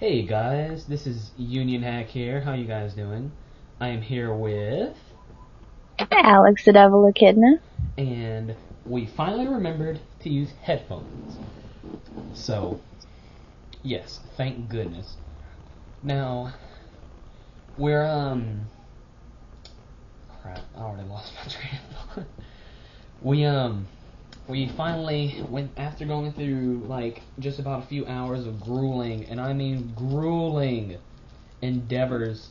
[0.00, 2.40] Hey guys, this is Union Hack here.
[2.40, 3.32] How you guys doing?
[3.78, 4.96] I am here with,
[6.10, 7.60] Alex the Devil Echidna.
[7.98, 11.36] and we finally remembered to use headphones.
[12.32, 12.80] So,
[13.82, 15.16] yes, thank goodness.
[16.02, 16.54] Now,
[17.76, 18.62] we're um,
[20.40, 22.26] crap, I already lost my train of thought.
[23.20, 23.86] We um,
[24.50, 29.40] we finally went after going through like just about a few hours of grueling, and
[29.40, 30.98] I mean grueling
[31.62, 32.48] endeavors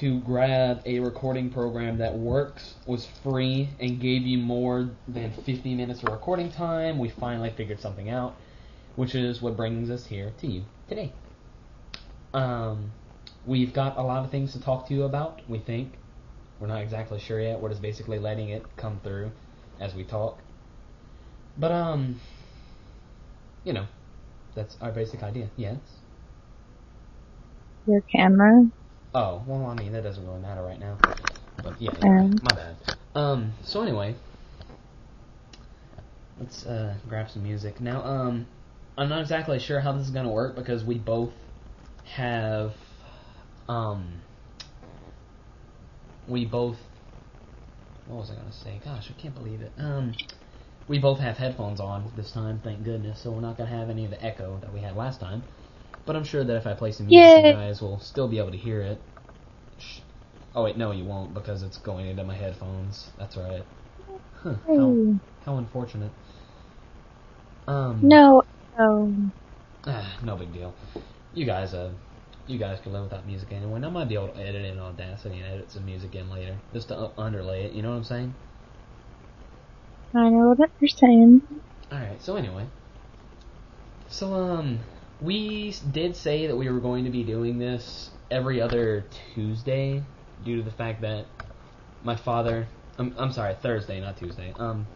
[0.00, 5.74] to grab a recording program that works, was free, and gave you more than 50
[5.74, 6.98] minutes of recording time.
[6.98, 8.36] We finally figured something out,
[8.96, 11.12] which is what brings us here to you today.
[12.34, 12.92] Um,
[13.46, 15.40] we've got a lot of things to talk to you about.
[15.48, 15.94] We think
[16.60, 17.60] we're not exactly sure yet.
[17.60, 19.30] We're just basically letting it come through
[19.80, 20.38] as we talk.
[21.58, 22.20] But um,
[23.64, 23.86] you know,
[24.54, 25.50] that's our basic idea.
[25.56, 25.78] Yes.
[27.86, 28.64] Your camera.
[29.14, 30.96] Oh, well, I mean, that doesn't really matter right now.
[31.62, 32.32] But yeah, Um.
[32.42, 32.76] my bad.
[33.14, 34.14] Um, so anyway,
[36.38, 37.80] let's uh, grab some music.
[37.80, 38.46] Now, um,
[38.96, 41.32] I'm not exactly sure how this is gonna work because we both
[42.04, 42.74] have,
[43.68, 44.20] um,
[46.28, 46.76] we both,
[48.06, 48.80] what was I gonna say?
[48.84, 49.72] Gosh, I can't believe it.
[49.78, 50.14] Um,
[50.88, 54.04] we both have headphones on this time, thank goodness, so we're not gonna have any
[54.04, 55.42] of the echo that we had last time.
[56.06, 57.48] But I'm sure that if I play some music, Yay.
[57.48, 59.00] you guys will still be able to hear it.
[60.54, 63.10] Oh wait, no, you won't because it's going into my headphones.
[63.18, 63.62] That's right.
[64.42, 64.96] Huh, how,
[65.44, 66.10] how unfortunate.
[67.66, 68.00] Um.
[68.02, 68.42] No.
[68.78, 69.12] Oh.
[69.86, 70.72] Ah, no big deal.
[71.34, 71.90] You guys, uh,
[72.46, 73.76] you guys can live without music anyway.
[73.76, 76.56] And I might be able to edit in Audacity and edit some music in later,
[76.72, 77.72] just to underlay it.
[77.72, 78.34] You know what I'm saying?
[80.14, 81.42] I know what you're saying.
[81.92, 82.20] All right.
[82.22, 82.66] So anyway,
[84.08, 84.78] so um,
[85.20, 89.04] we did say that we were going to be doing this every other
[89.34, 90.02] Tuesday,
[90.44, 91.26] due to the fact that
[92.04, 92.66] my father.
[92.98, 94.52] I'm, I'm sorry, Thursday, not Tuesday.
[94.58, 94.86] Um,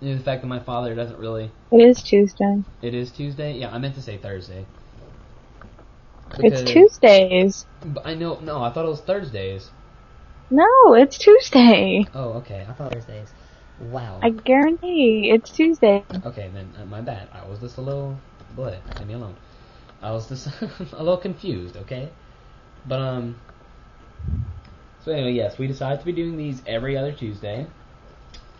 [0.00, 1.50] due to the fact that my father doesn't really.
[1.70, 2.64] It is Tuesday.
[2.82, 3.58] It is Tuesday.
[3.58, 4.64] Yeah, I meant to say Thursday.
[6.38, 7.66] It's Tuesdays.
[8.04, 8.40] I know.
[8.40, 9.70] No, I thought it was Thursdays.
[10.50, 12.04] No, it's Tuesday.
[12.14, 12.66] Oh, okay.
[12.68, 13.32] I thought Thursdays.
[13.80, 14.20] Wow.
[14.22, 16.04] I guarantee it's Tuesday.
[16.24, 17.28] Okay, then uh, my bad.
[17.32, 18.16] I was just a little.
[18.54, 19.36] Boy, leave me alone.
[20.00, 20.46] I was just
[20.92, 21.76] a little confused.
[21.76, 22.08] Okay,
[22.86, 23.36] but um.
[25.04, 27.66] So anyway, yes, we decided to be doing these every other Tuesday.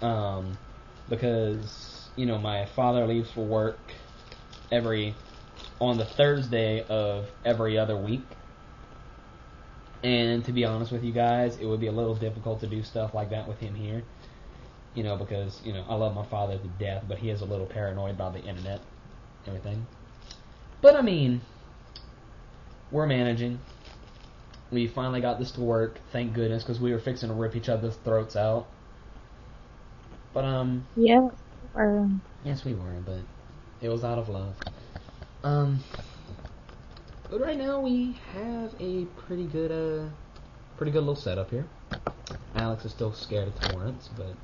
[0.01, 0.59] Um,
[1.09, 3.79] because you know my father leaves for work
[4.73, 5.15] every
[5.81, 8.27] on the Thursday of every other week.
[10.03, 12.83] And to be honest with you guys, it would be a little difficult to do
[12.83, 14.03] stuff like that with him here.
[14.95, 17.47] You know, because, you know, I love my father to death, but he is a
[17.47, 18.81] little paranoid about the internet,
[19.47, 19.87] everything.
[20.83, 21.41] But I mean,
[22.91, 23.59] we're managing.
[24.71, 27.69] We finally got this to work, thank goodness, because we were fixing to rip each
[27.69, 28.67] other's throats out.
[30.35, 31.29] But, um, Yeah.
[31.75, 32.09] Or
[32.45, 33.21] Yes, we were, but
[33.81, 34.55] it was out of love.
[35.45, 35.81] Um,
[37.31, 40.09] but right now we have a pretty good, uh,
[40.77, 41.67] pretty good little setup here.
[42.55, 44.35] Alex is still scared of torrents, but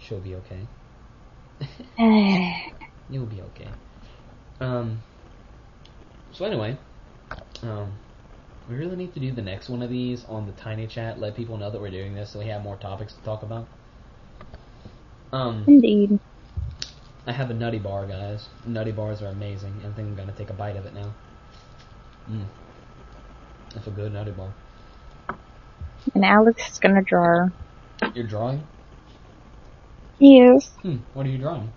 [0.00, 0.66] she'll be okay.
[3.10, 3.68] You'll be okay.
[4.60, 5.02] Um.
[6.32, 6.78] So anyway,
[7.62, 7.92] um,
[8.68, 11.18] we really need to do the next one of these on the tiny chat.
[11.18, 13.66] Let people know that we're doing this, so we have more topics to talk about.
[15.32, 15.64] Um.
[15.66, 16.18] indeed.
[17.26, 18.46] I have a nutty bar, guys.
[18.66, 19.74] Nutty bars are amazing.
[19.80, 21.14] I think I'm gonna take a bite of it now.
[22.30, 22.46] Mmm.
[23.74, 24.52] That's a good nutty bar.
[26.14, 27.48] And Alex is gonna draw.
[28.14, 28.66] You're drawing?
[30.20, 30.68] Yes.
[30.82, 30.96] Hmm.
[31.14, 31.72] What are you drawing?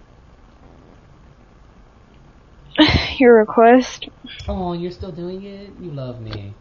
[3.17, 4.09] Your request.
[4.47, 5.69] Oh, you're still doing it?
[5.79, 6.53] You love me.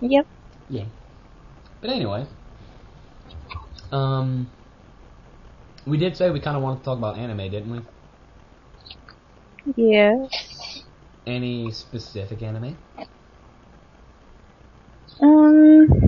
[0.00, 0.26] Yep.
[0.68, 0.84] Yeah.
[1.80, 2.26] But anyway,
[3.92, 4.50] um,
[5.86, 7.80] we did say we kind of wanted to talk about anime, didn't we?
[9.76, 10.82] Yes.
[11.26, 12.76] Any specific anime?
[15.20, 16.07] Um.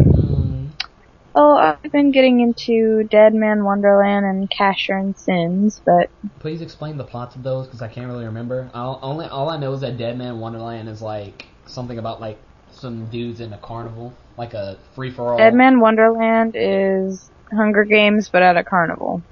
[1.34, 6.10] Oh, I've been getting into Deadman Wonderland and Casshern Sins, but
[6.40, 8.68] please explain the plots of those because I can't really remember.
[8.74, 12.38] I'll, only all I know is that Deadman Wonderland is like something about like
[12.72, 15.38] some dudes in a carnival, like a free for all.
[15.38, 19.22] Dead Man Wonderland is Hunger Games, but at a carnival.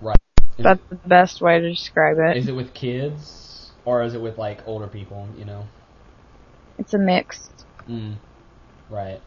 [0.00, 0.16] Right.
[0.56, 2.36] Is, That's the best way to describe it, it.
[2.36, 5.28] is it with kids or is it with like older people?
[5.36, 5.66] You know.
[6.78, 7.50] It's a mix.
[7.88, 8.14] Mm.
[8.88, 9.20] Right.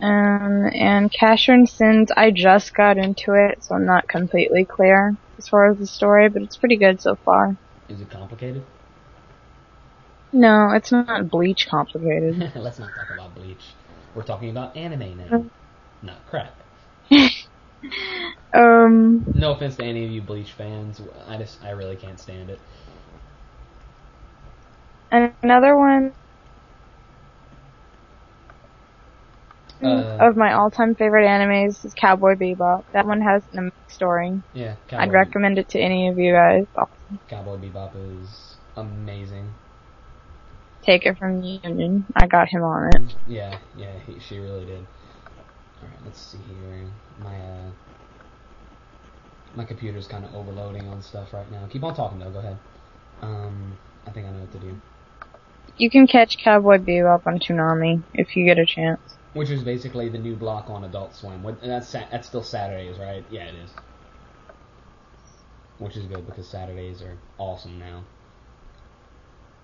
[0.00, 5.48] Um, and Casshern Sins, I just got into it, so I'm not completely clear as
[5.48, 7.56] far as the story, but it's pretty good so far.
[7.88, 8.62] Is it complicated?
[10.32, 12.52] No, it's not bleach complicated.
[12.56, 13.62] Let's not talk about Bleach.
[14.16, 15.44] We're talking about anime now,
[16.02, 16.54] not crap.
[18.54, 21.00] um, No offense to any of you Bleach fans.
[21.28, 22.58] I just, I really can't stand it.
[25.10, 26.12] another one
[29.84, 32.84] Uh, of my all-time favorite animes is Cowboy Bebop.
[32.92, 34.42] That one has an amazing story.
[34.52, 36.66] Yeah, Cowboy, I'd recommend it to any of you guys.
[37.28, 39.52] Cowboy Bebop is amazing.
[40.82, 42.06] Take it from Union.
[42.14, 43.14] I got him on it.
[43.26, 44.86] Yeah, yeah, he, she really did.
[45.82, 46.86] Alright, let's see here.
[47.20, 47.70] My, uh,
[49.54, 51.66] my computer's kind of overloading on stuff right now.
[51.70, 52.58] Keep on talking though, go ahead.
[53.22, 54.76] Um, I think I know what to do.
[55.76, 59.00] You can catch Cowboy Bebop on Toonami if you get a chance.
[59.34, 61.42] Which is basically the new block on Adult Swim.
[61.42, 63.24] What- That's that's still Saturdays, right?
[63.30, 63.70] Yeah, it is.
[65.78, 68.04] Which is good because Saturdays are awesome now.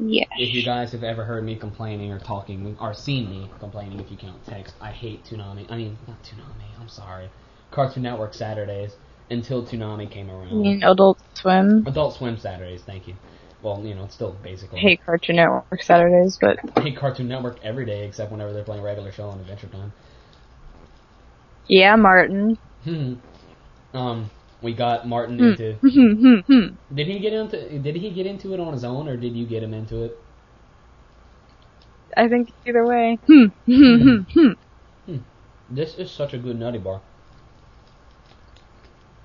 [0.01, 0.25] Yeah.
[0.39, 4.11] If you guys have ever heard me complaining or talking or seen me complaining, if
[4.11, 5.71] you count text, I hate Toonami.
[5.71, 6.81] I mean, not Toonami.
[6.81, 7.31] I'm sorry.
[7.71, 8.97] Cartoon Network Saturdays
[9.31, 10.49] until Toonami came around.
[10.49, 11.85] I mean, Adult Swim.
[11.87, 12.83] Adult Swim Saturdays.
[12.83, 13.15] Thank you.
[13.63, 17.59] Well, you know, it's still basically hate Cartoon Network Saturdays, but I hate Cartoon Network
[17.63, 19.93] every day except whenever they're playing regular show on Adventure Time.
[21.67, 22.57] yeah, Martin.
[22.85, 23.15] Hmm.
[23.93, 24.31] Um,
[24.63, 25.45] we got Martin Hmm.
[25.45, 25.75] into.
[25.75, 26.95] Hmm, hmm, hmm.
[26.95, 27.79] Did he get into?
[27.79, 30.17] Did he get into it on his own, or did you get him into it?
[32.17, 33.19] I think either way.
[33.27, 34.49] Hmm, hmm, hmm,
[35.07, 35.17] hmm.
[35.71, 37.01] This is such a good nutty bar.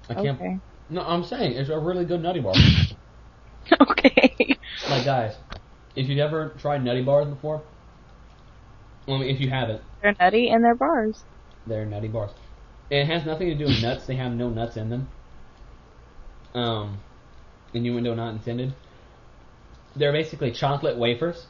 [0.09, 0.39] I can't.
[0.39, 0.59] Okay.
[0.89, 2.53] No, I'm saying it's a really good nutty bar.
[3.81, 4.57] okay.
[4.89, 5.35] like guys,
[5.95, 7.63] if you've ever tried nutty bars before,
[9.07, 11.23] well, I mean, if you haven't, They're nutty and they're bars.
[11.67, 12.31] they're nutty bars.
[12.89, 14.06] It has nothing to do with nuts.
[14.06, 15.07] They have no nuts in them.
[16.53, 17.00] Um,
[17.73, 18.73] innuendo not intended.
[19.95, 21.47] They're basically chocolate wafers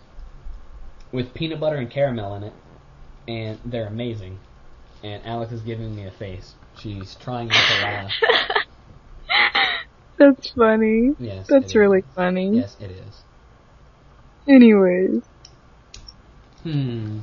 [1.12, 2.53] with peanut butter and caramel in it,
[3.27, 4.39] and they're amazing.
[5.03, 6.53] And Alex is giving me a face.
[6.79, 8.12] She's trying not to laugh.
[10.19, 11.15] That's funny.
[11.19, 11.75] Yes, That's it is.
[11.75, 12.57] really funny.
[12.57, 13.23] Yes, it is.
[14.47, 15.23] Anyways.
[16.63, 17.19] Hmm.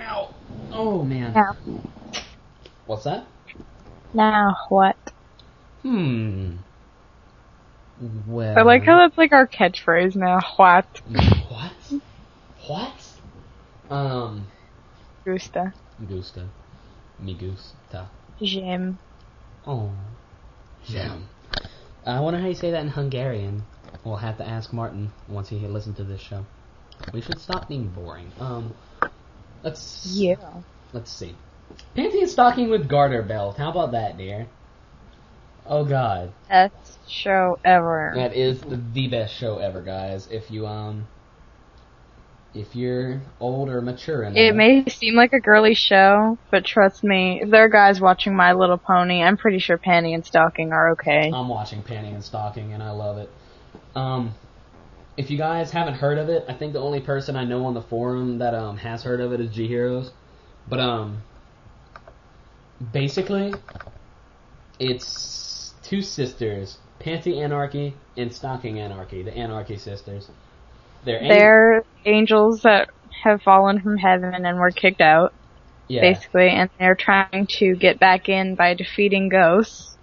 [0.00, 0.34] Ow.
[0.72, 1.32] Oh man.
[1.32, 1.56] Now,
[2.86, 3.26] What's that?
[4.12, 4.96] now what?
[5.82, 6.56] Hmm.
[8.26, 8.58] Well.
[8.58, 10.40] I like how that's like our catchphrase now.
[10.56, 10.86] What?
[11.48, 11.72] What?
[12.66, 12.94] What?
[13.90, 14.46] Um.
[15.24, 15.72] Gusta.
[16.08, 16.48] Gusta.
[17.20, 18.08] Me gusta.
[18.42, 18.98] J'aime.
[19.66, 19.90] Oh.
[20.86, 21.28] Jam.
[22.06, 23.62] I wonder how you say that in Hungarian.
[24.04, 26.44] We'll have to ask Martin once he listens to this show.
[27.12, 28.30] We should stop being boring.
[28.38, 28.74] Um.
[29.62, 30.14] Let's.
[30.14, 30.36] Yeah.
[30.92, 31.34] Let's see.
[31.96, 33.56] Panty and stocking with garter belt.
[33.56, 34.46] How about that, dear?
[35.66, 36.32] Oh God.
[36.48, 38.12] Best show ever.
[38.14, 40.28] That is the, the best show ever, guys.
[40.30, 41.06] If you um,
[42.54, 47.02] if you're old or mature enough, It may seem like a girly show, but trust
[47.02, 50.72] me, if there are guys watching My Little Pony, I'm pretty sure Panty and Stocking
[50.72, 51.30] are okay.
[51.34, 53.28] I'm watching Panty and Stocking, and I love it.
[53.96, 54.34] Um,
[55.16, 57.74] if you guys haven't heard of it, I think the only person I know on
[57.74, 60.12] the forum that um has heard of it is G Heroes,
[60.68, 61.22] but um,
[62.92, 63.52] basically,
[64.78, 70.28] it's two sisters, Panty Anarchy and Stocking Anarchy, the Anarchy sisters.
[71.04, 72.88] They're They're angels that
[73.22, 75.32] have fallen from heaven and were kicked out,
[75.88, 79.96] yeah, basically, and they're trying to get back in by defeating ghosts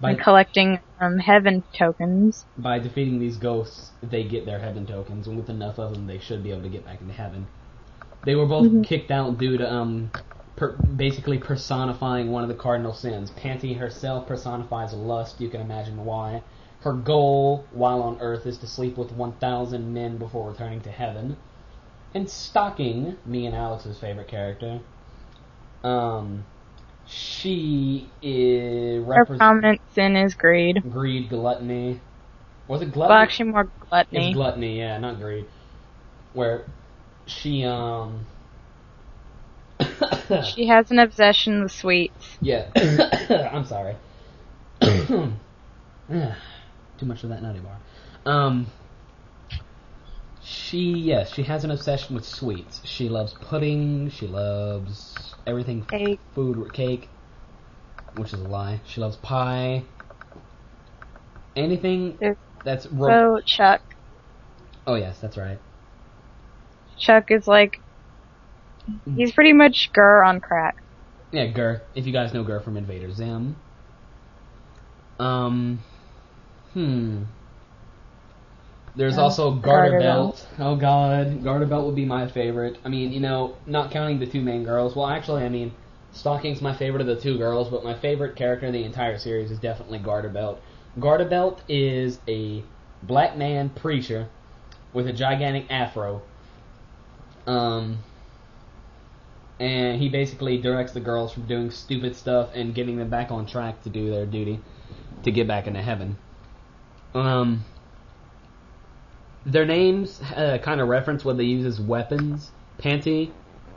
[0.00, 2.44] by, and collecting um, heaven tokens.
[2.58, 6.18] by defeating these ghosts, they get their heaven tokens, and with enough of them, they
[6.18, 7.46] should be able to get back into heaven.
[8.24, 8.84] They were both Mhm.
[8.84, 10.10] kicked out due to um,
[10.56, 13.30] per- basically personifying one of the cardinal sins.
[13.32, 15.40] Panty herself personifies lust.
[15.40, 16.42] You can imagine why.
[16.82, 21.36] Her goal while on Earth is to sleep with 1,000 men before returning to heaven.
[22.14, 24.80] And Stocking, me and Alex's favorite character,
[25.84, 26.44] um,
[27.06, 30.82] she is Her represents prominent sin is greed.
[30.90, 32.00] greed, gluttony.
[32.68, 33.10] Was it gluttony?
[33.14, 34.28] Well, actually, more gluttony.
[34.28, 35.46] It's gluttony, yeah, not greed.
[36.32, 36.64] Where
[37.26, 38.26] she um
[40.54, 42.38] She has an obsession with sweets.
[42.40, 42.66] yeah.
[43.52, 43.96] I'm sorry.
[47.02, 47.78] Too much of that nutty bar.
[48.32, 48.68] Um
[50.40, 52.80] she yes, she has an obsession with sweets.
[52.84, 56.20] She loves pudding, she loves everything Cake.
[56.32, 57.08] food cake,
[58.14, 58.80] which is a lie.
[58.86, 59.82] She loves pie.
[61.56, 63.80] Anything There's that's ro- So Chuck,
[64.86, 65.58] Oh yes, that's right.
[67.00, 67.80] Chuck is like,
[69.16, 70.76] he's pretty much GIR on crack.
[71.32, 71.82] Yeah, GIR.
[71.96, 73.56] If you guys know GIR from Invader Zim.
[75.18, 75.80] Um,
[76.74, 77.22] hmm.
[78.94, 80.46] There's Oh, also Garter Garter Belt.
[80.58, 82.78] Oh god, Garter Belt would be my favorite.
[82.84, 84.94] I mean, you know, not counting the two main girls.
[84.94, 85.72] Well, actually, I mean,
[86.12, 89.50] Stocking's my favorite of the two girls, but my favorite character in the entire series
[89.50, 90.60] is definitely Garter Belt.
[91.00, 92.62] Garter Belt is a
[93.02, 94.28] black man preacher
[94.92, 96.20] with a gigantic afro.
[97.46, 97.98] Um,
[99.58, 103.46] and he basically directs the girls from doing stupid stuff and getting them back on
[103.46, 104.60] track to do their duty
[105.24, 106.18] to get back into heaven.
[107.14, 107.64] Um,
[109.44, 112.50] their names uh, kind of reference what they use as weapons.
[112.78, 113.32] Panty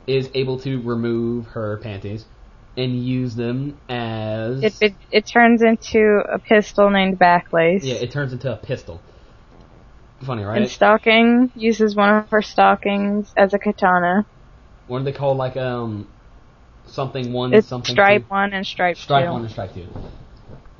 [0.06, 2.24] is able to remove her panties
[2.76, 7.84] and use them as It, it it turns into a pistol named Backlace.
[7.84, 9.00] yeah, it turns into a pistol.
[10.20, 10.62] Funny, right?
[10.62, 14.26] And Stocking uses one of her stockings as a katana.
[14.86, 16.06] what do they call like um
[16.86, 18.26] something one It's something stripe two?
[18.28, 19.32] one and stripe, Strike two.
[19.32, 19.86] one and stripe two.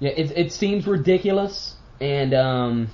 [0.01, 2.91] Yeah, it it seems ridiculous, and um,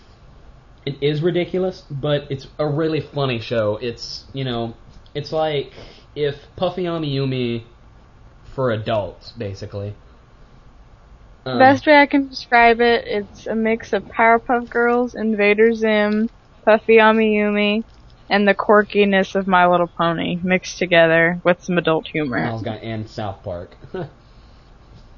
[0.87, 3.79] it is ridiculous, but it's a really funny show.
[3.81, 4.75] It's you know,
[5.15, 5.73] it's like
[6.15, 7.65] if Puffy Amiyumi
[8.55, 9.95] for adults, basically.
[11.45, 16.31] Um, Best way I can describe it, it's a mix of Powerpuff Girls, Invader Zim,
[16.65, 17.83] Puffy Amiyumi,
[18.31, 22.37] and the quirkiness of My Little Pony mixed together with some adult humor.
[22.37, 23.77] And South Park.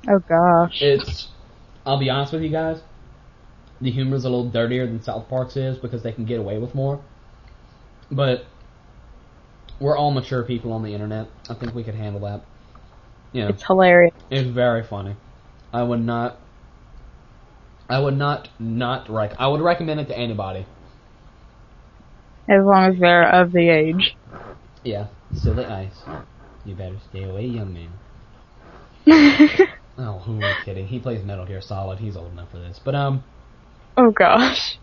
[0.07, 0.83] Oh gosh.
[0.83, 1.29] it's,
[1.87, 2.79] I'll be honest with you guys,
[3.81, 6.59] the humor is a little dirtier than South Park's is because they can get away
[6.59, 7.01] with more.
[8.11, 8.45] But
[9.81, 11.29] we're all mature people on the internet.
[11.49, 12.43] I think we could handle that.
[13.33, 14.15] Know, It's hilarious.
[14.31, 15.17] it's very funny.
[15.73, 16.39] I would not.
[17.89, 19.33] I would not not rec.
[19.39, 20.67] I would recommend it to anybody.
[22.49, 24.17] As long as they're of the age.
[24.85, 26.03] Yeah, silly ice.
[26.65, 27.91] You better stay away, young man.
[29.97, 30.89] Oh, who am I kidding?
[30.89, 32.01] He plays Metal Gear Solid.
[32.01, 32.81] He's old enough for this.
[32.85, 33.23] But um,
[33.97, 34.79] oh gosh.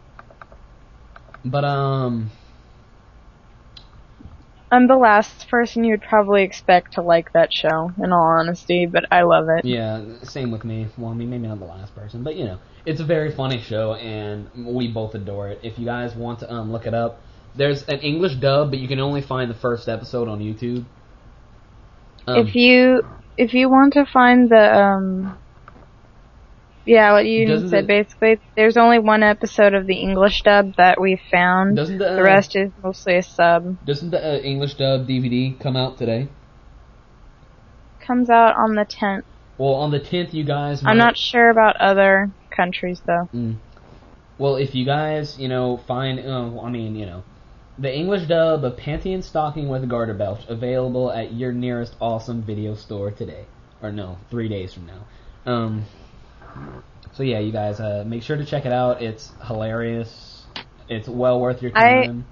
[1.46, 2.32] but um,
[4.72, 9.04] I'm the last person you'd probably expect to like that show, in all honesty, but
[9.12, 9.66] I love it.
[9.66, 10.88] Yeah, same with me.
[10.98, 13.60] Well, I mean, maybe not the last person, but you know, it's a very funny
[13.62, 15.60] show, and we both adore it.
[15.62, 17.20] If you guys want to um, look it up,
[17.54, 20.86] there's an English dub, but you can only find the first episode on YouTube.
[22.28, 23.02] Um, if you
[23.38, 25.38] if you want to find the um
[26.86, 30.74] yeah, what you Doesn't said the- basically, there's only one episode of the English dub
[30.78, 31.76] that we found.
[31.76, 33.78] doesn't the, uh, the rest is mostly a sub.
[33.86, 36.28] doesn't the uh, English dub DVD come out today?
[38.06, 39.24] Comes out on the 10th.
[39.58, 40.82] Well, on the tenth, you guys.
[40.84, 43.30] I'm not sure about other countries though.
[43.34, 43.58] Mm.
[44.40, 47.24] Well, if you guys, you know, find, uh, I mean, you know,
[47.78, 52.42] the English dub of Panty and Stocking with Garter Belt available at your nearest awesome
[52.42, 53.46] video store today,
[53.84, 55.06] or no, three days from now.
[55.46, 55.86] Um,
[57.14, 59.02] so yeah, you guys, uh, make sure to check it out.
[59.02, 60.46] It's hilarious.
[60.88, 62.26] It's well worth your time.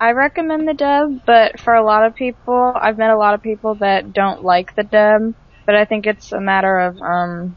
[0.00, 3.34] I I recommend the dub, but for a lot of people, I've met a lot
[3.34, 5.34] of people that don't like the dub,
[5.66, 7.56] but I think it's a matter of um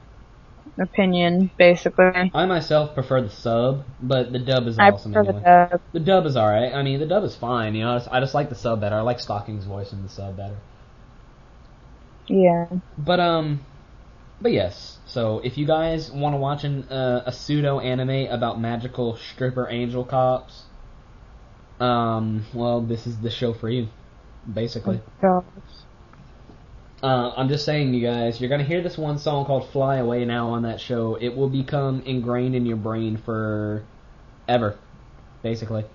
[0.80, 2.32] opinion basically.
[2.34, 5.44] I myself prefer the sub, but the dub is I awesome prefer anyway.
[5.44, 5.82] the dub.
[5.94, 6.74] The dub is alright.
[6.74, 7.76] I mean, the dub is fine.
[7.76, 8.96] You know, I just, I just like the sub better.
[8.96, 10.58] I like Stocking's voice in the sub better.
[12.28, 12.68] Yeah.
[12.98, 13.62] But um,
[14.42, 14.98] but yes.
[15.06, 19.68] So if you guys want to watch an, uh, a pseudo anime about magical stripper
[19.70, 20.64] angel cops,
[21.80, 23.88] um, well, this is the show for you,
[24.52, 25.02] basically.
[25.22, 25.44] Gosh.
[27.02, 30.26] Uh, I'm just saying, you guys, you're gonna hear this one song called "Fly Away"
[30.26, 31.16] now on that show.
[31.16, 33.84] It will become ingrained in your brain for
[34.48, 34.78] ever,
[35.44, 35.86] basically.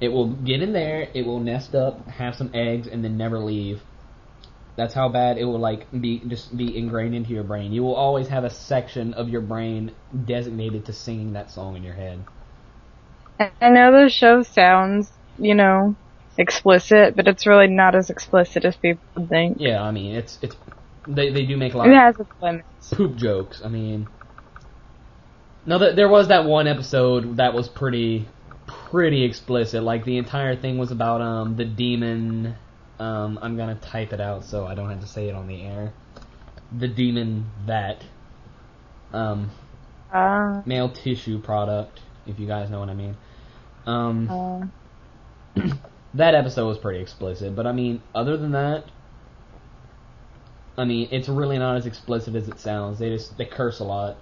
[0.00, 3.38] It will get in there, it will nest up, have some eggs, and then never
[3.38, 3.82] leave.
[4.76, 7.72] That's how bad it will like be just be ingrained into your brain.
[7.72, 9.92] You will always have a section of your brain
[10.26, 12.24] designated to singing that song in your head.
[13.60, 15.96] I know the show sounds, you know,
[16.38, 19.58] explicit, but it's really not as explicit as people think.
[19.58, 20.56] Yeah, I mean it's it's
[21.06, 22.92] they they do make a lot It of has its limits.
[22.92, 23.62] poop jokes.
[23.64, 24.06] I mean,
[25.66, 28.26] no, th- there was that one episode that was pretty,
[28.66, 29.82] pretty explicit.
[29.82, 32.56] Like the entire thing was about um the demon.
[32.98, 35.62] Um, I'm gonna type it out so I don't have to say it on the
[35.62, 35.92] air.
[36.76, 38.04] The demon that
[39.12, 39.50] um
[40.12, 43.16] Uh, male tissue product, if you guys know what I mean.
[43.86, 44.66] Um, uh,
[46.14, 48.84] that episode was pretty explicit, but I mean, other than that,
[50.78, 52.98] I mean, it's really not as explicit as it sounds.
[52.98, 54.16] They just they curse a lot.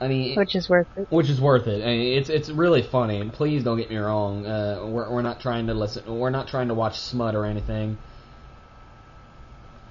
[0.00, 1.06] I mean, which is worth it.
[1.10, 1.82] which is worth it.
[1.82, 3.20] I mean, it's it's really funny.
[3.20, 4.44] And please don't get me wrong.
[4.44, 6.04] Uh, we're we're not trying to listen.
[6.18, 7.98] We're not trying to watch smut or anything.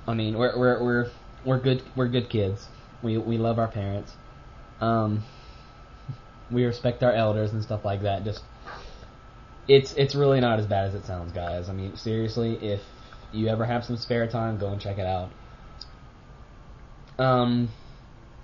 [0.07, 1.11] I mean, we're we're we're
[1.45, 2.67] we're good we're good kids.
[3.01, 4.11] We we love our parents.
[4.81, 5.23] Um,
[6.51, 8.25] we respect our elders and stuff like that.
[8.25, 8.43] Just
[9.67, 11.69] it's it's really not as bad as it sounds, guys.
[11.69, 12.81] I mean, seriously, if
[13.31, 15.29] you ever have some spare time, go and check it out.
[17.17, 17.69] Um,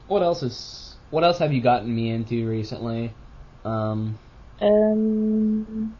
[0.08, 3.18] what else is what else have you gotten me into recently?
[3.66, 4.20] Um,
[4.62, 5.98] Um,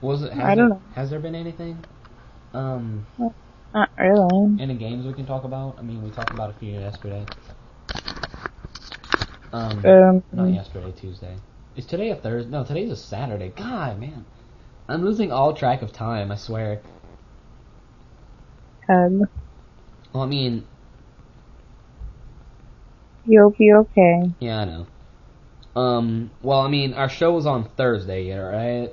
[0.00, 0.32] was it?
[0.32, 0.82] Has I don't there, know.
[0.94, 1.84] Has there been anything?
[2.54, 3.08] Um,
[3.74, 4.58] not really.
[4.58, 5.76] any games we can talk about?
[5.78, 7.28] I mean, we talked about a few yesterday.
[9.52, 11.42] Um, Um, not yesterday, Tuesday.
[11.76, 12.50] Is today a Thursday?
[12.50, 13.50] No, today's a Saturday.
[13.50, 14.26] God, man,
[14.88, 16.32] I'm losing all track of time.
[16.32, 16.82] I swear.
[18.88, 19.20] um,
[20.14, 20.68] Well, I mean,
[23.26, 24.34] you'll be okay.
[24.40, 24.86] yeah, I know.
[25.74, 28.90] Um, well, I mean, our show was on Thursday, yeah, right?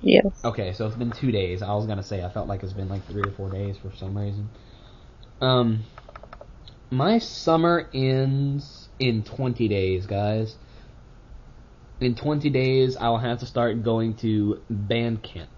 [0.00, 0.40] Yes.
[0.44, 1.62] Okay, so it's been two days.
[1.62, 3.94] I was gonna say I felt like it's been like three or four days for
[3.96, 4.48] some reason.
[5.40, 5.84] Um,
[6.90, 10.56] my summer ends in 20 days, guys.
[12.00, 15.50] In 20 days, I'll have to start going to band camp.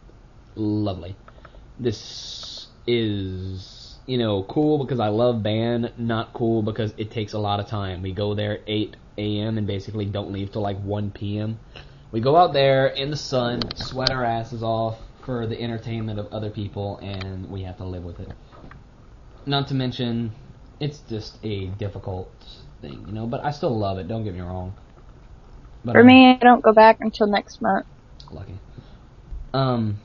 [0.55, 1.16] Lovely.
[1.79, 3.77] This is,
[4.09, 7.68] you know, cool because I love band, not cool because it takes a lot of
[7.68, 8.01] time.
[8.01, 9.59] We go there at 8 a.m.
[9.59, 11.59] and basically don't leave till like 1 p.m.
[12.11, 16.33] We go out there in the sun, sweat our asses off for the entertainment of
[16.33, 18.33] other people, and we have to live with it.
[19.44, 20.33] Not to mention,
[20.81, 22.33] it's just a difficult
[22.81, 23.27] thing, you know.
[23.27, 24.09] But I still love it.
[24.09, 24.73] Don't get me wrong.
[25.85, 27.87] But For I'm me, I don't go back until next month.
[28.33, 28.59] lucky.
[29.53, 29.99] Um,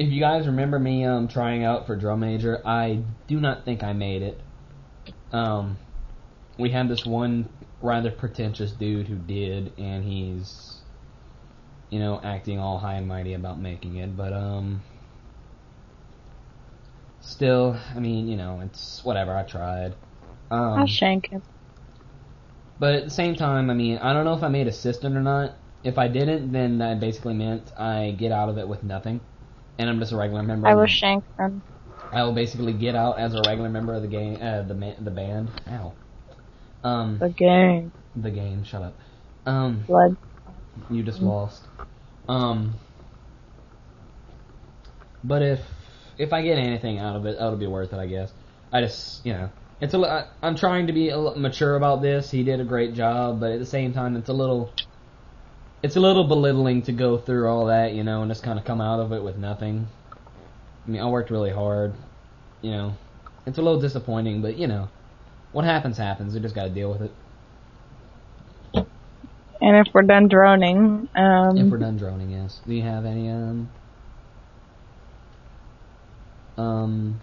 [0.00, 3.82] if you guys remember me um trying out for drum major, I do not think
[3.82, 4.40] I made it.
[5.30, 5.78] Um,
[6.58, 7.50] we had this one
[7.82, 10.80] rather pretentious dude who did, and he's,
[11.90, 14.16] you know, acting all high and mighty about making it.
[14.16, 14.82] But um,
[17.20, 19.36] still, I mean, you know, it's whatever.
[19.36, 19.96] I tried.
[20.50, 21.42] Um, I'll shank him.
[22.78, 25.20] but at the same time, I mean, I don't know if I made assistant or
[25.22, 25.56] not.
[25.84, 29.20] If I didn't, then that basically meant I get out of it with nothing,
[29.78, 30.68] and I'm just a regular member.
[30.68, 31.62] I will shank him.
[32.12, 35.10] I will basically get out as a regular member of the game, uh, the the
[35.10, 35.50] band.
[35.68, 35.92] Ow.
[36.82, 37.92] Um, The game.
[38.16, 38.64] the game.
[38.64, 38.94] Shut up.
[39.46, 40.16] Um, Blood.
[40.90, 41.62] you just lost.
[42.28, 42.74] Um,
[45.22, 45.60] but if
[46.18, 48.32] if I get anything out of it, it'll be worth it, I guess.
[48.72, 49.98] I just, you know, it's a.
[49.98, 52.30] I, I'm trying to be a mature about this.
[52.30, 54.72] He did a great job, but at the same time, it's a little.
[55.82, 58.64] It's a little belittling to go through all that, you know, and just kind of
[58.64, 59.88] come out of it with nothing.
[60.86, 61.94] I mean, I worked really hard,
[62.60, 62.94] you know.
[63.46, 64.88] It's a little disappointing, but you know,
[65.52, 66.34] what happens happens.
[66.34, 67.12] We just got to deal with it.
[69.62, 72.60] And if we're done droning, um, If we're done droning, yes.
[72.66, 73.68] Do you have any um
[76.56, 77.20] um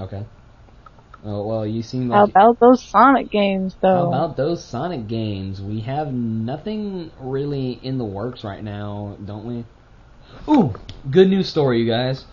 [0.00, 0.24] Okay.
[1.24, 3.94] Oh well you seem how about those Sonic games, though?
[3.94, 5.60] how about those Sonic games?
[5.60, 9.64] We have nothing really in the works right now, don't we?
[10.52, 10.74] Ooh,
[11.10, 12.24] good news story, you guys.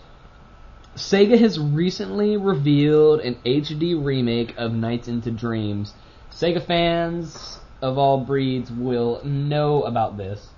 [0.96, 5.94] Sega has recently revealed an HD remake of Nights into Dreams.
[6.32, 10.48] Sega fans of all breeds will know about this.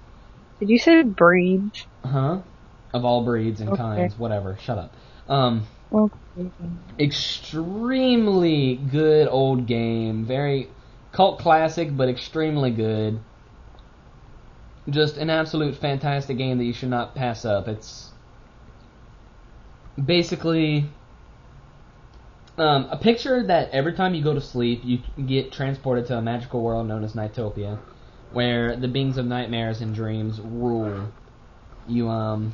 [0.59, 1.87] Did you say breeds?
[2.05, 2.41] Huh?
[2.95, 3.83] Of all breeds and Okay.
[3.83, 4.57] kinds, whatever.
[4.63, 4.95] Shut up.
[5.29, 5.67] Um,
[6.99, 10.25] extremely good old game.
[10.25, 10.69] Very
[11.13, 13.21] cult classic, but extremely good.
[14.89, 17.69] Just an absolute fantastic game that you should not pass up.
[17.69, 18.11] It's
[20.03, 20.89] basically
[22.59, 26.23] um, a picture that every time you go to sleep, you get transported to a
[26.23, 27.79] magical world known as Nightopia,
[28.33, 31.13] where the beings of nightmares and dreams rule.
[31.87, 32.53] You um,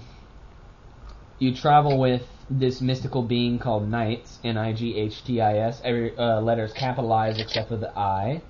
[1.38, 5.80] you travel with this mystical being called Nights, N-I-G-H-T-I-S.
[5.84, 8.42] Every uh, letter is capitalized except for the I.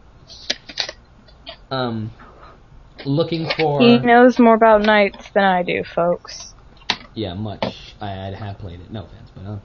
[1.71, 2.11] Um,
[3.05, 6.55] looking for he knows more about Nights than I do, folks.
[7.15, 7.95] yeah, much.
[8.01, 8.91] I, I have played it.
[8.91, 9.59] No offense, but uh,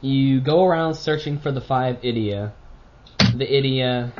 [0.00, 2.52] you go around searching for the five Ideya.
[3.18, 4.12] The Ideya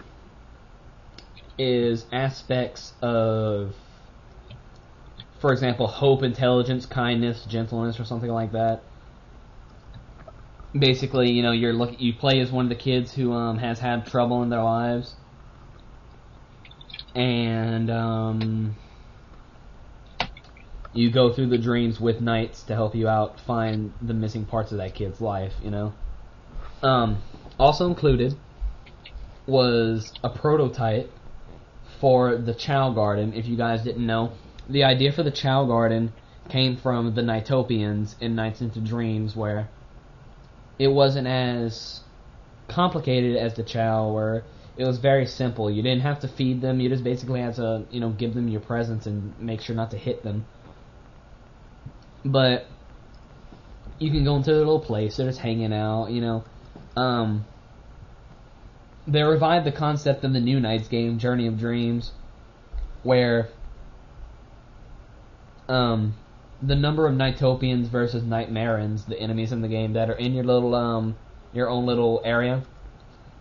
[1.59, 3.75] is aspects of,
[5.45, 8.81] for example, hope, intelligence, kindness, gentleness, or something like that.
[10.73, 13.79] Basically, you know, you're look you play as one of the kids who um, has
[13.79, 15.17] had trouble in their lives,
[17.15, 18.75] and um,
[20.95, 24.73] you go through the dreams with Nights to help you out find the missing parts
[24.73, 25.93] of that kid's life, you know.
[26.83, 27.19] Um,
[27.59, 28.35] also included
[29.47, 31.13] was a prototype
[32.01, 33.35] for the Chao Garden.
[33.35, 34.33] If you guys didn't know,
[34.69, 36.13] the idea for the Chao Garden
[36.49, 39.69] came from the Nightopians in Nights into Dreams, where
[40.79, 42.01] it wasn't as
[42.69, 44.45] complicated as the Chao, where
[44.77, 45.71] it was very simple.
[45.71, 46.81] You didn't have to feed them.
[46.81, 49.91] You just basically had to, you know, give them your presents and make sure not
[49.93, 50.47] to hit them.
[52.25, 52.67] But
[53.99, 55.17] you can go into their little place.
[55.17, 56.45] They're just hanging out, you know.
[56.97, 57.45] Um,
[59.07, 62.13] they revived the concept of the New Nights game, Journey of Dreams,
[63.03, 63.51] where
[65.69, 66.15] um,
[66.63, 70.45] the number of Nightopians versus Nightmarans, the enemies in the game that are in your
[70.45, 71.17] little um,
[71.53, 72.65] your own little area,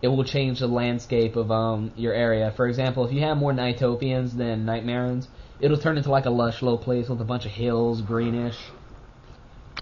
[0.02, 2.52] it will change the landscape of um, your area.
[2.56, 5.26] For example, if you have more Nightopians than Nightmarans,
[5.60, 8.58] it'll turn into like a lush little place with a bunch of hills, greenish,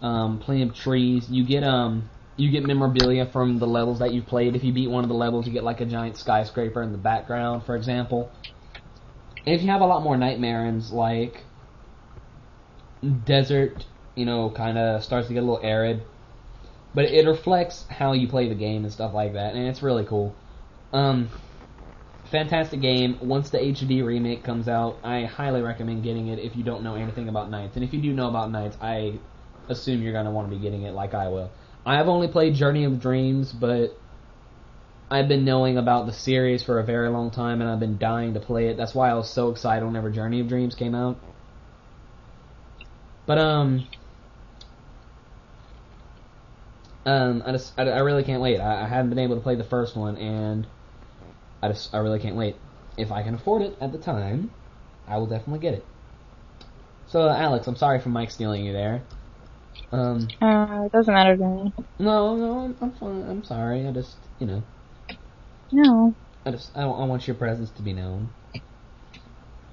[0.00, 1.28] um, plenty of trees.
[1.31, 4.57] You get um you get memorabilia from the levels that you've played.
[4.57, 6.98] If you beat one of the levels, you get like a giant skyscraper in the
[6.98, 8.33] background, for example.
[9.44, 11.44] And if you have a lot more Nightmarans, like
[13.02, 13.84] desert,
[14.14, 16.02] you know, kind of starts to get a little arid,
[16.94, 20.04] but it reflects how you play the game and stuff like that, and it's really
[20.04, 20.34] cool.
[20.92, 21.28] Um,
[22.30, 23.18] fantastic game.
[23.20, 26.94] Once the HD remake comes out, I highly recommend getting it if you don't know
[26.94, 29.18] anything about Nights, and if you do know about Nights, I
[29.68, 31.50] assume you're gonna want to be getting it like I will.
[31.84, 33.98] I have only played Journey of Dreams, but
[35.10, 38.34] I've been knowing about the series for a very long time, and I've been dying
[38.34, 38.76] to play it.
[38.76, 41.18] That's why I was so excited whenever Journey of Dreams came out.
[43.26, 43.88] But um,
[47.06, 48.61] um, I just I, I really can't wait.
[48.61, 50.66] I, I haven't been able to play the first one, and
[51.62, 52.61] I just I really can't wait.
[52.96, 54.52] If I can afford it at the time,
[55.06, 55.88] I will definitely get it.
[57.06, 59.08] So Alex, I'm sorry for mic stealing you there.
[59.92, 61.72] Um, Uh, it doesn't matter to me.
[61.98, 63.22] no, no, I'm, I'm fine.
[63.28, 63.87] I'm sorry.
[63.87, 64.64] I just, you know,
[65.72, 66.14] No,
[66.46, 68.30] I just, I, I want your presence to be known.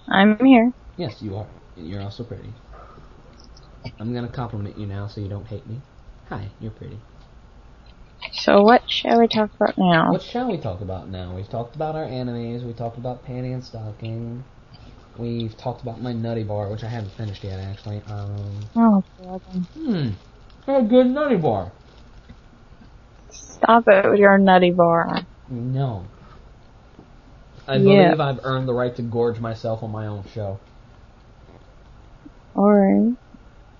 [0.10, 0.72] I'm here.
[0.98, 1.48] Yes, you are.
[1.76, 2.54] You're also pretty.
[4.00, 5.82] I'm gonna compliment you now, so you don't hate me.
[6.30, 7.00] Hi, you're pretty.
[8.34, 10.12] So what shall we talk about now?
[10.12, 11.34] What shall we talk about now?
[11.36, 12.64] We've talked about our animes.
[12.64, 14.44] We talked about panty and stocking.
[15.18, 18.02] We've talked about my nutty bar, which I haven't finished yet, actually.
[18.10, 19.42] Um, Oh, God.
[19.74, 20.10] hmm,
[20.68, 21.72] a good nutty bar.
[23.32, 25.22] Stop it with your nutty bar.
[25.50, 26.06] No.
[27.68, 27.84] I Yeah.
[27.84, 30.60] believe I've earned the right to gorge myself on my own show.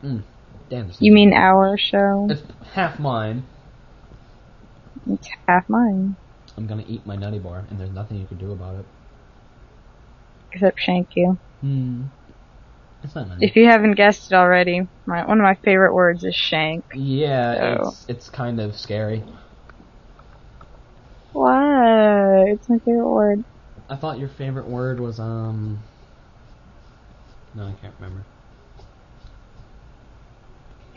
[0.04, 0.24] Or,
[0.70, 0.92] Damn.
[1.00, 2.28] you mean our show?
[2.30, 2.42] It's
[2.74, 3.44] half mine.
[5.10, 6.16] It's half mine.
[6.58, 8.86] I'm gonna eat my nutty bar, and there's nothing you can do about it.
[10.52, 11.38] Except shank you.
[11.62, 12.04] Hmm.
[13.04, 13.46] It's not nutty.
[13.46, 16.84] If you haven't guessed it already, my, one of my favorite words is shank.
[16.94, 19.24] yeah, So- it's it's kind of scary.
[21.34, 22.46] Why?
[22.50, 23.44] It's my favorite word.
[23.90, 25.80] I thought your favorite word was um.
[27.56, 28.24] No, I can't remember.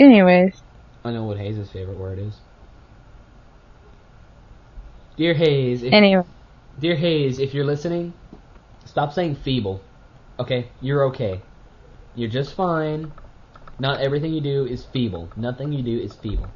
[0.02, 0.60] Anyways,
[1.04, 2.34] I know what Hayes' favorite word is.
[5.16, 6.24] Dear Hayes, if, anyway,
[6.80, 8.12] dear Hayes, if you're listening,
[8.84, 9.80] stop saying feeble.
[10.40, 11.40] Okay, you're okay.
[12.16, 13.12] You're just fine.
[13.78, 15.28] Not everything you do is feeble.
[15.36, 16.50] Nothing you do is feeble.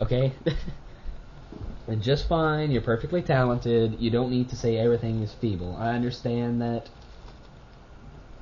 [0.00, 0.32] Okay?
[1.86, 2.70] You're just fine.
[2.70, 4.00] You're perfectly talented.
[4.00, 5.76] You don't need to say everything is feeble.
[5.78, 6.88] I understand that.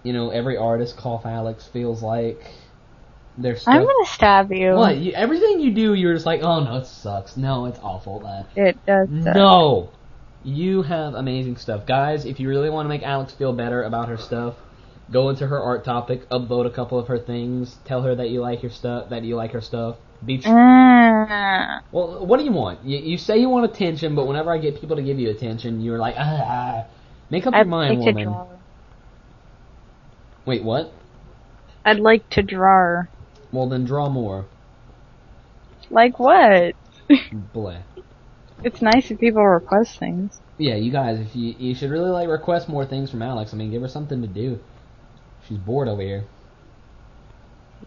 [0.05, 2.45] You know, every artist, Cough Alex, feels like
[3.39, 3.75] their stuff.
[3.75, 4.73] I'm gonna stab you.
[4.75, 4.97] What?
[4.99, 7.37] You, everything you do, you're just like, oh no, it sucks.
[7.37, 8.25] No, it's awful.
[8.27, 9.09] Uh, It does.
[9.23, 9.35] suck.
[9.37, 9.91] no.
[10.45, 11.87] You have amazing stuff.
[11.87, 14.57] Guys, if you really want to make Alex feel better about her stuff,
[15.11, 18.41] go into her art topic, upvote a couple of her things, tell her that you
[18.41, 19.97] like her stuff, that you like her stuff.
[20.25, 22.85] Be tr- Ah, well, what do you want?
[22.85, 25.81] You, you say you want attention, but whenever I get people to give you attention,
[25.81, 26.85] you're like, ah, ah.
[27.31, 28.59] make up your I'd mind, like woman.
[30.45, 30.93] Wait, what?
[31.85, 33.03] I'd like to draw.
[33.53, 34.47] Well, then draw more.
[35.91, 36.75] Like what?
[37.55, 37.83] Bleh.
[38.65, 40.41] It's nice if people request things.
[40.57, 43.53] Yeah, you guys, if you you should really like request more things from Alex.
[43.53, 44.61] I mean, give her something to do.
[45.47, 46.25] She's bored over here.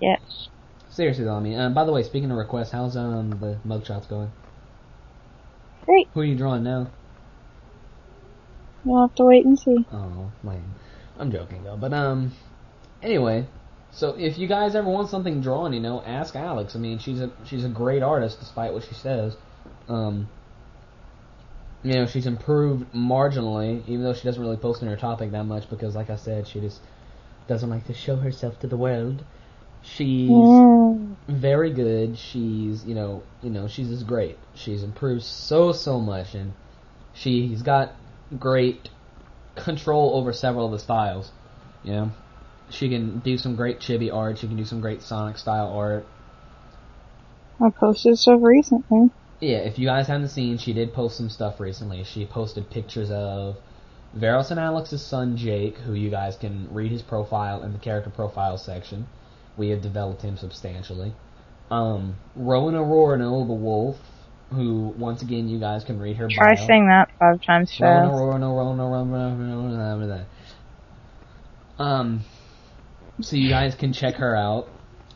[0.01, 0.49] Yes.
[0.89, 4.07] Seriously though, I mean, um, by the way, speaking of requests, how's um the mugshots
[4.07, 4.31] going?
[5.85, 6.07] Great.
[6.13, 6.87] Who are you drawing now?
[8.83, 9.85] You'll have to wait and see.
[9.91, 10.75] Oh, lame.
[11.17, 11.77] I'm joking though.
[11.77, 12.33] But um,
[13.01, 13.47] anyway,
[13.95, 16.75] so if you guys ever want something drawn, you know, ask Alex.
[16.75, 19.37] I mean, she's a she's a great artist, despite what she says.
[19.87, 20.27] Um,
[21.81, 25.45] you know, she's improved marginally, even though she doesn't really post on her topic that
[25.45, 26.81] much because, like I said, she just
[27.47, 29.23] doesn't like to show herself to the world.
[29.81, 30.29] She's
[31.29, 32.17] very good.
[32.17, 34.37] She's you know you know she's just great.
[34.55, 36.51] She's improved so so much, and
[37.13, 37.93] she's got
[38.37, 38.89] great
[39.55, 41.31] control over several of the styles.
[41.83, 42.11] You know,
[42.75, 44.37] she can do some great chibi art.
[44.39, 46.05] She can do some great Sonic style art.
[47.61, 49.09] I posted stuff recently.
[49.39, 52.03] yeah, if you guys haven't seen, she did post some stuff recently.
[52.03, 53.57] She posted pictures of
[54.13, 58.09] Veros and Alex's son Jake, who you guys can read his profile in the character
[58.09, 59.07] profile section.
[59.57, 61.13] We have developed him substantially.
[61.71, 63.97] Um, Rowan Aurora, the Wolf,
[64.51, 66.67] who once again you guys can read her Try bio.
[66.67, 68.13] saying that five times Rowan fast.
[68.13, 70.25] Aurora, Rowan Aurora, no, no, no,
[71.77, 71.83] no.
[71.83, 72.21] Um,
[73.21, 74.67] so you guys can check her out.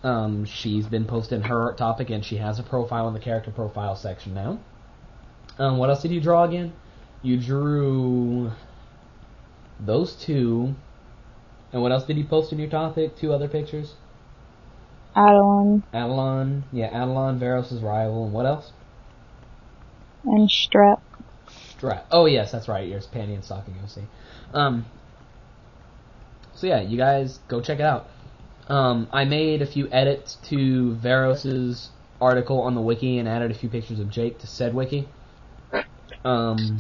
[0.04, 3.52] Um, she's been posting her art topic, and she has a profile in the character
[3.52, 4.60] profile section now.
[5.58, 6.74] Um, what else did you draw again?
[7.22, 8.52] You drew
[9.80, 10.76] those two.
[11.72, 13.18] And what else did you post in your topic?
[13.18, 13.94] Two other pictures?
[15.16, 18.72] Adeline Adelon, yeah, Adelon, Veros' rival, and what else?
[20.24, 21.02] and Strep.
[21.48, 22.04] Strat.
[22.12, 22.88] Oh yes, that's right.
[22.88, 24.04] Your panty and stocking OC.
[24.54, 24.86] Um.
[26.60, 28.10] So yeah, you guys go check it out.
[28.68, 33.54] Um, I made a few edits to Veros's article on the wiki and added a
[33.54, 35.08] few pictures of Jake to said wiki.
[36.26, 36.78] Um,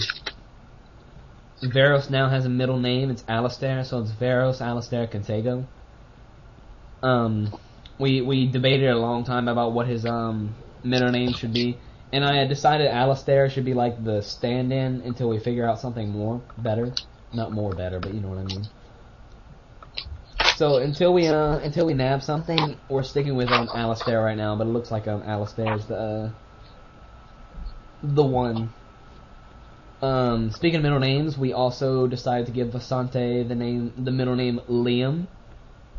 [1.63, 3.09] Veros now has a middle name.
[3.09, 5.65] It's Alistair, so it's Veros Alistair Contego.
[7.01, 7.57] Um,
[7.97, 11.77] we we debated a long time about what his um middle name should be,
[12.11, 16.09] and I had decided Alistair should be like the stand-in until we figure out something
[16.09, 16.93] more better.
[17.33, 18.67] Not more better, but you know what I mean.
[20.59, 24.57] So until we uh until we nab something, we're sticking with um Alistair right now.
[24.57, 26.29] But it looks like um Alistair's the uh,
[28.03, 28.69] the one.
[30.01, 34.35] Um, speaking of middle names, we also decided to give Vasante the name the middle
[34.35, 35.27] name Liam.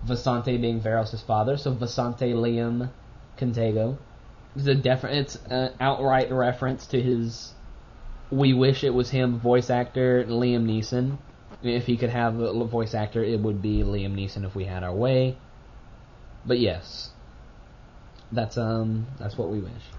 [0.07, 2.91] Vasante being Veros' father, so Vasante Liam
[3.39, 3.97] Contego.
[4.57, 7.55] It's a def- it's an outright reference to his
[8.31, 11.17] we wish it was him voice actor Liam Neeson.
[11.63, 14.83] If he could have a voice actor, it would be Liam Neeson if we had
[14.83, 15.37] our way.
[16.47, 17.11] But yes,
[18.33, 19.93] that's um that's what we wish.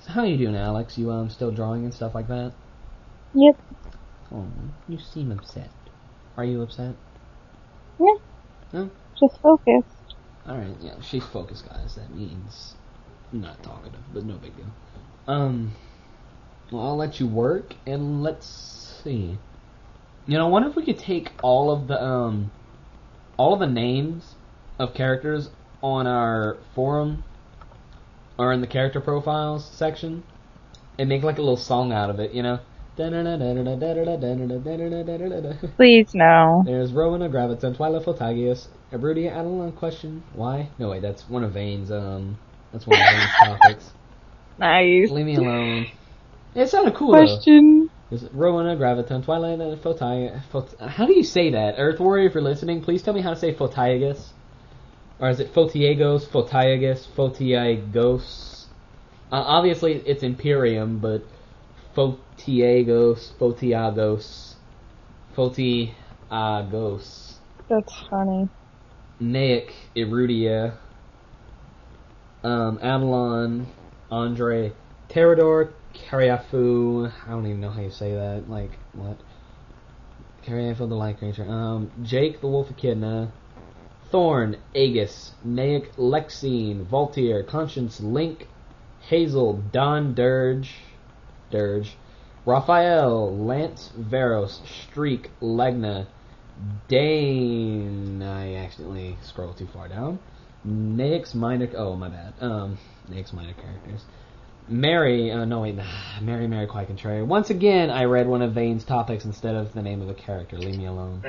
[0.00, 0.96] So how you doing, Alex?
[0.96, 2.52] You um still drawing and stuff like that?
[3.34, 3.56] Yep.
[4.32, 4.46] Oh,
[4.88, 5.70] you seem upset.
[6.36, 6.94] Are you upset?
[7.98, 8.14] Yeah.
[8.72, 8.90] No.
[9.18, 10.14] Just focused.
[10.46, 11.96] All right, yeah, she's focused, guys.
[11.96, 12.74] That means
[13.32, 14.66] not talkative, but no big deal.
[15.26, 15.72] Um,
[16.70, 18.46] well, I'll let you work, and let's
[19.02, 19.38] see.
[20.26, 22.50] You know, I wonder if we could take all of the um,
[23.36, 24.34] all of the names
[24.78, 25.50] of characters
[25.82, 27.22] on our forum
[28.38, 30.24] or in the character profiles section
[30.98, 32.32] and make like a little song out of it.
[32.32, 32.60] You know.
[35.76, 36.62] Please no.
[36.64, 40.22] There's Rowena Graviton, Twyla Photagius, Abrudia Adeline question.
[40.32, 40.70] Why?
[40.78, 42.38] No wait, that's one of Vane's um
[42.72, 43.90] that's one of Vane's topics.
[44.58, 45.10] Nice.
[45.10, 45.86] Leave me alone.
[46.54, 47.26] It sounded cool though.
[47.26, 47.82] Question.
[47.84, 51.74] Is it Rowena Graviton, Twilight and Photai Phot- how do you say that?
[51.78, 54.32] Earth Warrior if you're listening, please tell me how to say Photiagus.
[55.18, 58.66] Or is it Photiagos, Photiagus, Photiagos?
[59.32, 61.24] Uh, obviously it's Imperium, but
[61.96, 64.54] Photiagos, Photiagos,
[65.34, 67.34] Photiagos.
[67.68, 68.48] That's funny.
[69.18, 70.76] Naic, Irudia,
[72.44, 73.66] um, Avalon,
[74.10, 74.72] Andre,
[75.08, 79.18] Terador, Cariafu, I don't even know how you say that, like, what?
[80.44, 83.32] Cariafu the Light Creature, um, Jake the Wolf Echidna,
[84.10, 88.46] Thorn, Aegis, Naic, Lexine, Voltaire, Conscience, Link,
[89.00, 90.74] Hazel, Don Dirge,
[91.50, 91.96] Dirge,
[92.44, 96.06] Raphael, Lance, Veros, Streak, Legna,
[96.88, 98.22] Dane.
[98.22, 100.20] I accidentally scrolled too far down.
[100.64, 101.68] Naix minor.
[101.76, 102.34] Oh, my bad.
[102.40, 102.78] Um,
[103.10, 104.04] Naix minor characters.
[104.68, 105.30] Mary.
[105.30, 105.76] Uh, no, wait.
[106.22, 107.22] Mary, Mary, quite contrary.
[107.22, 110.58] Once again, I read one of Vane's topics instead of the name of a character.
[110.58, 111.22] Leave me alone.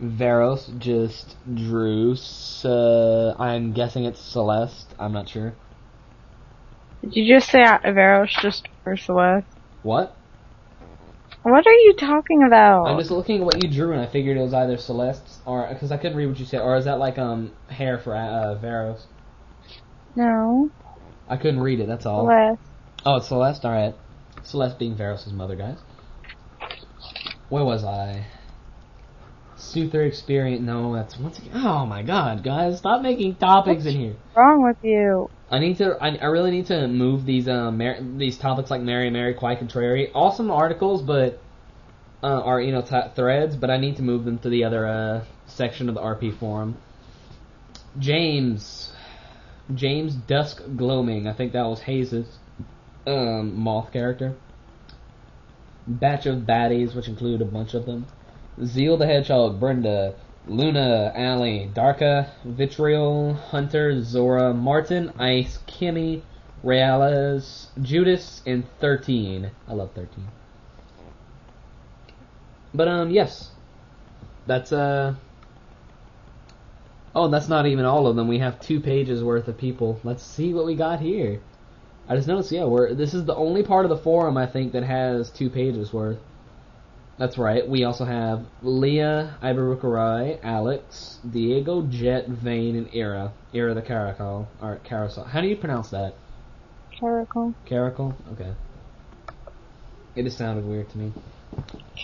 [0.00, 2.16] Veros just drew.
[2.64, 4.94] Uh, I'm guessing it's Celeste.
[4.98, 5.52] I'm not sure.
[7.02, 9.46] Did you just say Averos just for Celeste?
[9.82, 10.14] What?
[11.42, 12.84] What are you talking about?
[12.84, 15.68] I'm just looking at what you drew, and I figured it was either Celeste or
[15.72, 18.56] because I couldn't read what you said, or is that like um hair for uh,
[18.56, 19.06] Veros?
[20.14, 20.70] No.
[21.30, 21.86] I couldn't read it.
[21.86, 22.26] That's all.
[22.26, 22.60] Celeste.
[23.06, 23.64] Oh, it's Celeste.
[23.64, 23.94] All right.
[24.42, 25.78] Celeste being Veros' mother, guys.
[27.48, 28.26] Where was I?
[29.56, 30.62] Soother experience.
[30.62, 31.52] No, that's once again.
[31.54, 32.78] Oh my God, guys!
[32.78, 34.12] Stop making topics in here.
[34.32, 35.28] What's wrong with you?
[35.50, 35.96] I need to.
[36.00, 39.58] I, I really need to move these um Mar- these topics like Mary Mary Quite
[39.58, 40.10] Contrary.
[40.14, 41.40] Awesome articles, but
[42.22, 44.86] uh, are you know t- threads, but I need to move them to the other
[44.86, 46.76] uh, section of the RP forum.
[47.98, 48.92] James,
[49.74, 51.26] James Dusk Gloaming.
[51.26, 52.38] I think that was Hayes'
[53.06, 54.34] um, moth character.
[55.86, 58.06] Batch of baddies, which include a bunch of them.
[58.64, 60.14] Zeal the Hedgehog, Brenda,
[60.46, 66.22] Luna, Allie, Darka, Vitriol, Hunter, Zora, Martin, Ice, Kimmy,
[66.62, 69.50] Reales, Judas, and 13.
[69.68, 70.28] I love 13.
[72.74, 73.50] But, um, yes.
[74.46, 75.14] That's, uh.
[77.14, 78.28] Oh, that's not even all of them.
[78.28, 80.00] We have two pages worth of people.
[80.04, 81.40] Let's see what we got here.
[82.08, 84.72] I just noticed, yeah, we're, this is the only part of the forum, I think,
[84.72, 86.18] that has two pages worth.
[87.18, 87.68] That's right.
[87.68, 93.32] We also have Leah, Iberukarai, Alex, Diego, Jet, Vane, and Ira.
[93.54, 94.46] Ira the Caracol.
[94.62, 95.24] Or Carousel.
[95.24, 96.14] How do you pronounce that?
[96.98, 97.54] Caracol.
[97.68, 98.14] Caracol?
[98.32, 98.54] Okay.
[100.16, 101.12] It just sounded weird to me.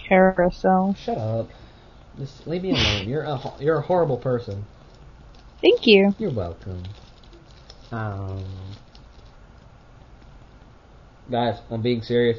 [0.09, 0.95] Carousel.
[0.99, 1.49] Shut up.
[2.19, 3.09] Just leave me alone.
[3.09, 4.65] You're a you're a horrible person.
[5.61, 6.15] Thank you.
[6.19, 6.83] You're welcome.
[7.91, 8.45] Um,
[11.31, 12.39] guys, I'm being serious.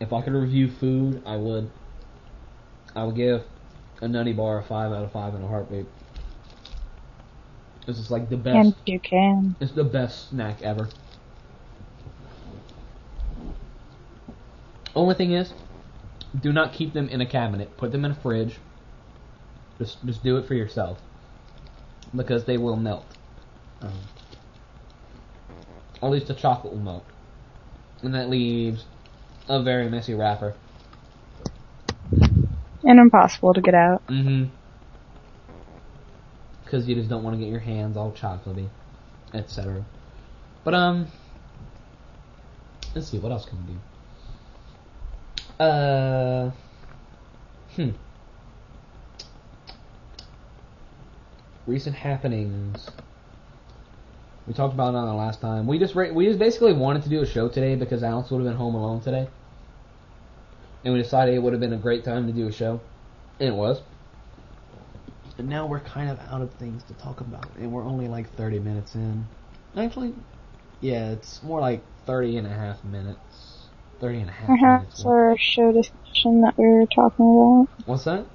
[0.00, 1.70] If I could review food, I would.
[2.94, 3.42] I would give
[4.00, 5.86] a nutty bar a five out of five in a heartbeat.
[7.86, 8.56] This is like the best.
[8.56, 9.56] And you can.
[9.60, 10.88] It's the best snack ever.
[14.94, 15.52] Only thing is,
[16.38, 17.76] do not keep them in a cabinet.
[17.76, 18.58] Put them in a fridge.
[19.78, 20.98] Just just do it for yourself.
[22.14, 23.06] Because they will melt.
[23.80, 23.92] Um,
[26.02, 27.04] at least the chocolate will melt.
[28.02, 28.84] And that leaves
[29.48, 30.54] a very messy wrapper.
[32.84, 34.06] And impossible to get out.
[34.08, 34.44] Mm-hmm.
[36.64, 38.68] Because you just don't want to get your hands all chocolatey,
[39.32, 39.84] etc.
[40.64, 41.06] But um,
[42.94, 43.78] let's see what else can we do.
[45.64, 46.50] Uh,
[47.76, 47.90] hmm.
[51.66, 52.88] Recent happenings.
[54.46, 55.66] We talked about it on the last time.
[55.66, 58.38] We just ra- we just basically wanted to do a show today because Alex would
[58.38, 59.28] have been home alone today,
[60.84, 62.80] and we decided it would have been a great time to do a show,
[63.38, 63.80] and it was.
[65.38, 68.34] And now we're kind of out of things to talk about, and we're only like
[68.36, 69.24] 30 minutes in.
[69.76, 70.14] Actually,
[70.80, 73.68] yeah, it's more like 30 and a half minutes.
[74.00, 74.60] 30 and a half minutes.
[74.60, 77.86] Perhaps our show discussion that we were talking about.
[77.86, 78.26] What's that?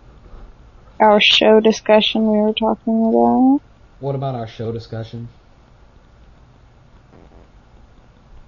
[1.00, 3.62] Our show discussion we were talking about.
[4.00, 5.30] What about our show discussion?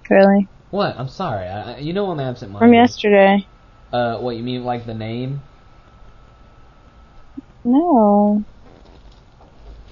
[0.08, 0.48] Really?
[0.70, 0.96] What?
[0.98, 1.46] I'm sorry.
[1.46, 2.66] I, you know I'm absent minded.
[2.66, 3.46] From yesterday.
[3.92, 5.40] Uh, what you mean like the name?
[7.64, 8.44] No.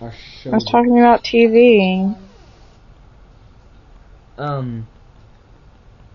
[0.00, 0.50] Our show.
[0.50, 2.16] I was talking about TV.
[4.36, 4.86] Um.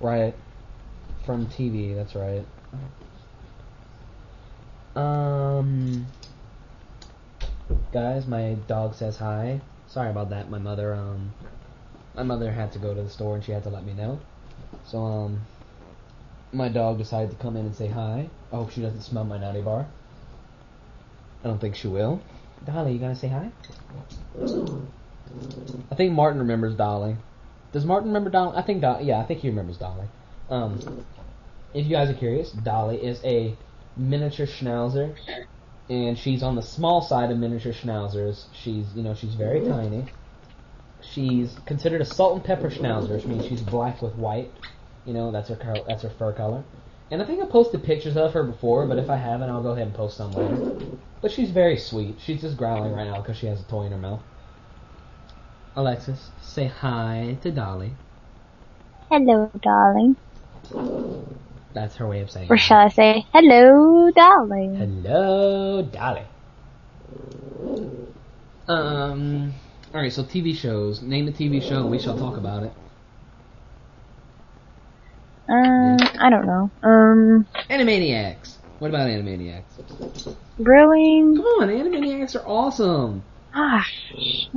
[0.01, 0.34] Right.
[1.25, 1.95] From TV.
[1.95, 2.45] That's right.
[4.95, 6.06] Um.
[7.91, 9.62] Guys, my dog says hi.
[9.88, 10.49] Sorry about that.
[10.49, 11.33] My mother um.
[12.15, 14.19] My mother had to go to the store and she had to let me know.
[14.86, 15.41] So um.
[16.51, 18.29] My dog decided to come in and say hi.
[18.51, 19.88] I hope she doesn't smell my nutty bar.
[21.43, 22.21] I don't think she will.
[22.65, 23.51] Dolly, you gonna say hi?
[25.91, 27.17] I think Martin remembers Dolly.
[27.71, 28.55] Does Martin remember Dolly?
[28.55, 29.05] I think Dolly.
[29.05, 30.07] Yeah, I think he remembers Dolly.
[30.49, 31.05] Um,
[31.73, 33.57] if you guys are curious, Dolly is a
[33.97, 35.15] miniature schnauzer,
[35.89, 38.45] and she's on the small side of miniature schnauzers.
[38.53, 40.05] She's, you know, she's very tiny.
[41.01, 44.51] She's considered a salt and pepper schnauzer, which means she's black with white.
[45.05, 46.63] You know, that's her col- that's her fur color.
[47.11, 49.71] And I think I posted pictures of her before, but if I haven't, I'll go
[49.71, 50.59] ahead and post some later.
[51.21, 52.15] But she's very sweet.
[52.19, 54.21] She's just growling right now because she has a toy in her mouth.
[55.75, 57.91] Alexis, say hi to Dolly.
[59.09, 60.15] Hello, darling.
[61.74, 64.76] That's her way of saying Or shall I say, hello, darling?
[64.76, 66.24] Hello, Dolly.
[68.67, 69.53] Um.
[69.93, 70.11] All right.
[70.11, 71.01] So TV shows.
[71.01, 71.80] Name a TV show.
[71.82, 72.71] and We shall talk about it.
[75.49, 76.71] Um, I don't know.
[76.82, 78.55] Um, Animaniacs.
[78.80, 79.63] What about Animaniacs?
[80.57, 81.36] really?
[81.36, 83.24] Come on, Animaniacs are awesome.
[83.54, 83.86] Ah,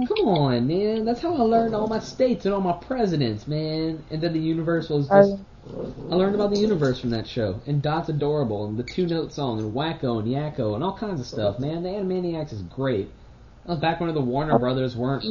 [0.07, 1.05] Come on, man.
[1.05, 4.03] That's how I learned all my states and all my presidents, man.
[4.11, 5.43] And then the universe was Uh, just.
[6.11, 7.61] I learned about the universe from that show.
[7.67, 11.21] And Dot's Adorable, and the two note song, and Wakko, and Yakko, and all kinds
[11.21, 11.83] of stuff, man.
[11.83, 13.09] The Animaniacs is great.
[13.65, 15.25] That was back when the Warner Brothers weren't.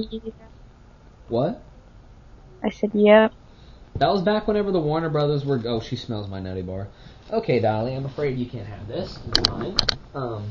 [1.30, 1.62] What?
[2.64, 3.32] I said, yep.
[3.98, 5.62] That was back whenever the Warner Brothers were.
[5.66, 6.88] Oh, she smells my nutty bar.
[7.32, 9.18] Okay, Dolly, I'm afraid you can't have this.
[9.30, 9.78] It's mine.
[10.14, 10.44] Um.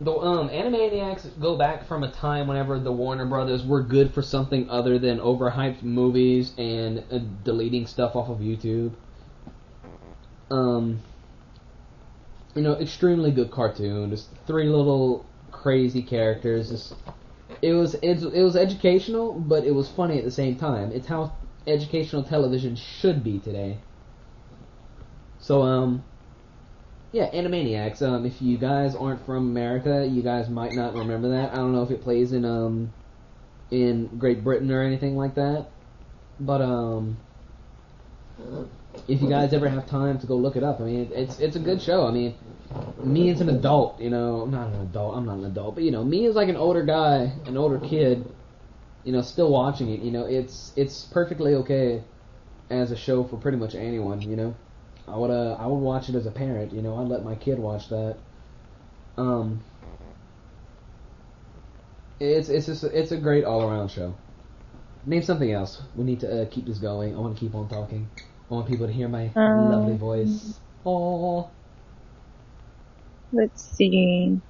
[0.00, 4.22] The um, Animaniacs go back from a time whenever the Warner Brothers were good for
[4.22, 8.92] something other than overhyped movies and uh, deleting stuff off of YouTube.
[10.50, 11.00] Um,
[12.54, 14.08] you know, extremely good cartoon.
[14.08, 16.70] Just three little crazy characters.
[16.70, 16.94] Just
[17.60, 20.92] it was it, it was educational, but it was funny at the same time.
[20.92, 21.32] It's how
[21.66, 23.78] educational television should be today.
[25.40, 26.04] So um,
[27.12, 28.02] yeah, Animaniacs.
[28.02, 31.52] Um, if you guys aren't from America, you guys might not remember that.
[31.52, 32.92] I don't know if it plays in um
[33.70, 35.66] in Great Britain or anything like that.
[36.38, 37.16] But um,
[39.08, 41.56] if you guys ever have time to go look it up, I mean, it's it's
[41.56, 42.06] a good show.
[42.06, 42.34] I mean,
[43.02, 45.84] me as an adult, you know, I'm not an adult, I'm not an adult, but
[45.84, 48.24] you know, me as like an older guy, an older kid,
[49.04, 52.02] you know, still watching it, you know, it's it's perfectly okay
[52.70, 54.54] as a show for pretty much anyone, you know.
[55.12, 57.34] I would uh I would watch it as a parent, you know, I'd let my
[57.36, 58.16] kid watch that.
[59.18, 59.60] Um
[62.20, 64.14] it's it's just it's a great all around show.
[65.06, 65.82] Name something else.
[65.96, 67.16] We need to uh, keep this going.
[67.16, 68.08] I want to keep on talking.
[68.50, 70.60] I want people to hear my Um, lovely voice.
[70.84, 71.50] Oh,
[73.32, 74.40] Let's see.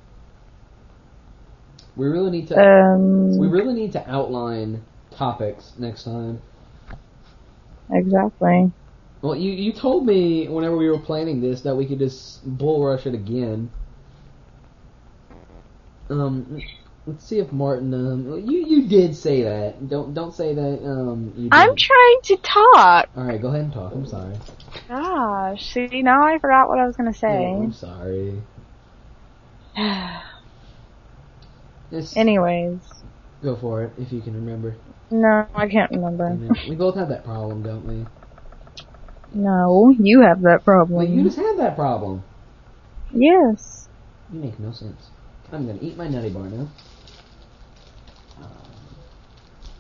[1.97, 6.41] we really need to Um, we really need to outline topics next time.
[7.91, 8.73] exactly.
[9.23, 12.85] Well, you you told me whenever we were planning this that we could just bull
[12.85, 13.71] rush it again.
[16.09, 16.63] Um,
[17.07, 17.93] let's see if Martin.
[17.93, 19.89] Um, you you did say that.
[19.89, 20.85] Don't don't say that.
[20.85, 23.11] Um, you I'm trying to talk.
[23.15, 23.93] All right, go ahead and talk.
[23.93, 24.37] I'm sorry.
[24.89, 27.45] Gosh, see now I forgot what I was gonna say.
[27.45, 28.41] I'm sorry.
[31.91, 32.81] Just Anyways,
[33.43, 34.77] go for it if you can remember.
[35.11, 36.39] no, I can't remember.
[36.69, 38.07] we both have that problem, don't we?
[39.33, 41.13] No, you have that Well, problem.
[41.19, 42.23] you just have that problem.
[43.13, 43.89] yes.
[44.33, 45.11] You make no sense.
[45.53, 46.69] I'm gonna eat my nutty bar now.
[48.41, 48.49] Um,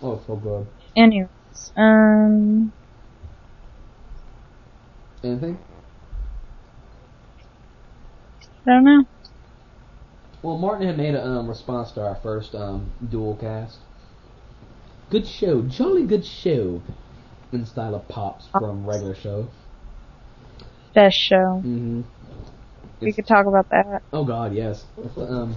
[0.02, 0.66] oh, so good.
[0.96, 2.72] Anyways, um,
[5.22, 5.58] Anything?
[8.66, 9.04] I don't know.
[10.42, 13.78] Well, Martin had made a um, response to our first um, dual cast.
[15.10, 16.82] Good show, jolly good show,
[17.52, 19.48] in style of pops from regular show.
[20.94, 21.62] Best show.
[21.64, 22.02] Mm-hmm.
[23.00, 24.02] We could talk about that.
[24.12, 24.84] Oh God, yes.
[25.16, 25.56] Um,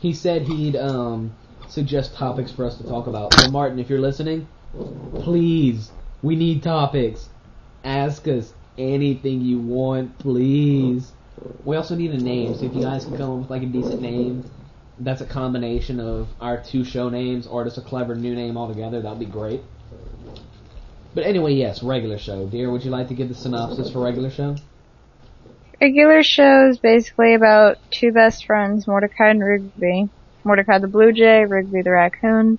[0.00, 1.34] he said he'd um,
[1.68, 3.34] suggest topics for us to talk about.
[3.34, 4.48] So Martin, if you're listening,
[5.14, 5.90] please,
[6.22, 7.28] we need topics.
[7.84, 11.12] Ask us anything you want, please.
[11.64, 13.66] We also need a name, so if you guys can come up with like a
[13.66, 14.44] decent name,
[14.98, 19.00] that's a combination of our two show names or just a clever new name altogether,
[19.00, 19.62] that'd be great.
[21.14, 22.46] But anyway, yes, regular show.
[22.46, 24.56] Dear, would you like to give the synopsis for regular show?
[25.80, 30.08] Regular show is basically about two best friends, Mordecai and Rigby.
[30.44, 32.58] Mordecai the blue jay, Rigby the raccoon.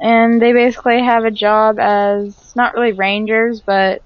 [0.00, 4.02] And they basically have a job as, not really rangers, but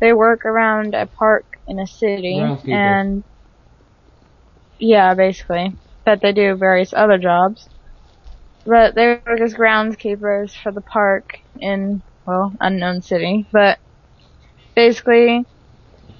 [0.00, 2.38] they work around a park in a city.
[2.38, 3.22] And,
[4.78, 5.76] yeah, basically.
[6.04, 7.68] But they do various other jobs.
[8.64, 13.46] But they work as groundskeepers for the park in, well, unknown city.
[13.52, 13.78] But,
[14.74, 15.44] basically,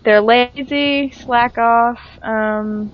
[0.05, 2.01] they're lazy, slack off.
[2.23, 2.93] Um,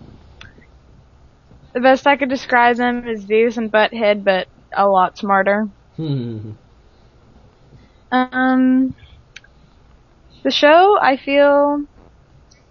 [1.73, 5.69] the best I could describe them is Beavis and Butthead, but a lot smarter.
[5.97, 6.53] Hmm.
[8.11, 8.95] Um,
[10.43, 11.87] the show I feel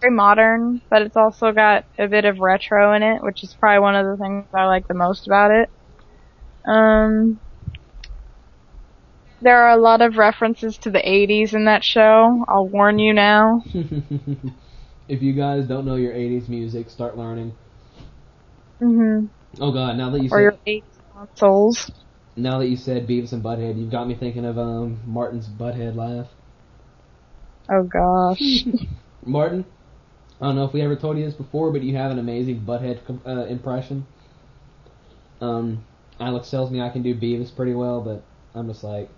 [0.02, 3.80] very modern, but it's also got a bit of retro in it, which is probably
[3.80, 5.70] one of the things I like the most about it.
[6.66, 7.40] Um,
[9.42, 12.46] there are a lot of references to the 80s in that show.
[12.48, 13.64] I'll warn you now.
[15.08, 17.54] if you guys don't know your 80s music, start learning.
[18.80, 19.26] hmm
[19.60, 21.92] Oh god, now that you Or said your 80s consoles.
[22.36, 25.96] now that you said Beavis and Butthead, you've got me thinking of um Martin's Butthead
[25.96, 26.28] laugh.
[27.70, 28.66] Oh gosh.
[29.26, 29.66] Martin,
[30.42, 32.62] I don't know if we ever told you this before, but you have an amazing
[32.62, 34.06] Butthead uh, impression.
[35.42, 35.84] Um,
[36.20, 38.24] Alex tells me I can do Beavis pretty well, but
[38.56, 39.10] I'm just like,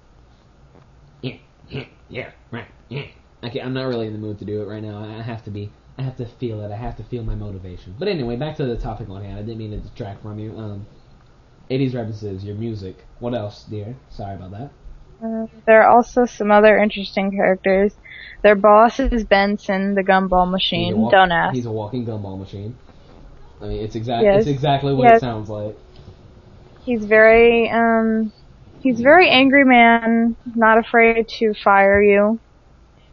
[1.74, 3.06] yeah, yeah, yeah, right, yeah.
[3.44, 5.00] Okay, I'm not really in the mood to do it right now.
[5.00, 5.70] I I have to be.
[5.98, 6.72] I have to feel it.
[6.72, 7.94] I have to feel my motivation.
[8.00, 9.38] But anyway, back to the topic on hand.
[9.38, 10.58] I didn't mean to distract from you.
[10.58, 10.86] Um,
[11.70, 12.96] 80s references, your music.
[13.20, 13.96] What else, dear?
[14.10, 14.70] Sorry about that.
[15.24, 17.94] Uh, there are also some other interesting characters.
[18.42, 20.98] Their boss is Benson, the gumball He's machine.
[21.00, 21.56] walk- Don't ask.
[21.56, 22.76] He's a walking gumball machine.
[23.62, 24.24] I mean, it's exact.
[24.24, 24.40] Yes.
[24.42, 25.18] It's exactly what Yes.
[25.18, 25.76] it sounds like.
[26.84, 28.34] He's very, um,
[28.84, 32.40] he's a very angry man, not afraid to fire you,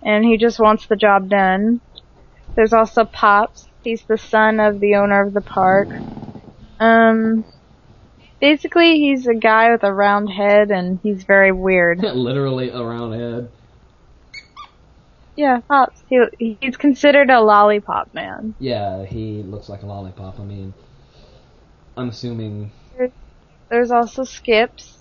[0.03, 1.81] and he just wants the job done.
[2.57, 3.69] There's also Pops.
[3.83, 5.89] He's the son of the owner of the park.
[6.81, 7.45] Um,
[8.41, 11.99] basically he's a guy with a round head and he's very weird.
[12.03, 13.51] Literally a round head.
[15.37, 16.03] Yeah, Pops.
[16.09, 18.55] He, he's considered a lollipop man.
[18.59, 20.41] Yeah, he looks like a lollipop.
[20.41, 20.75] I mean,
[21.97, 22.73] I'm assuming.
[23.71, 25.00] There's also Skips.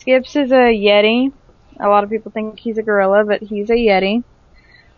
[0.00, 1.32] Skips is a Yeti.
[1.78, 4.22] A lot of people think he's a gorilla, but he's a Yeti.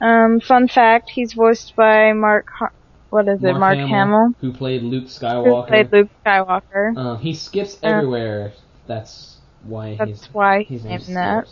[0.01, 2.73] Um, fun fact, he's voiced by Mark, Har-
[3.11, 5.61] what is it, Mark Hamill, who played Luke Skywalker.
[5.63, 6.97] who played Luke Skywalker.
[6.97, 7.87] Um, he skips Uh.
[7.89, 8.53] everywhere.
[8.87, 11.49] That's why That's his why his he name's named that.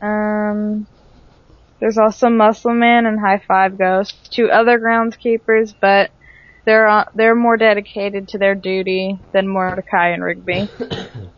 [0.00, 0.86] Um,
[1.80, 6.10] there's also Muscle Man and High Five Ghost, two other groundskeepers, but
[6.64, 10.68] they're uh, they're more dedicated to their duty than Mordecai and Rigby.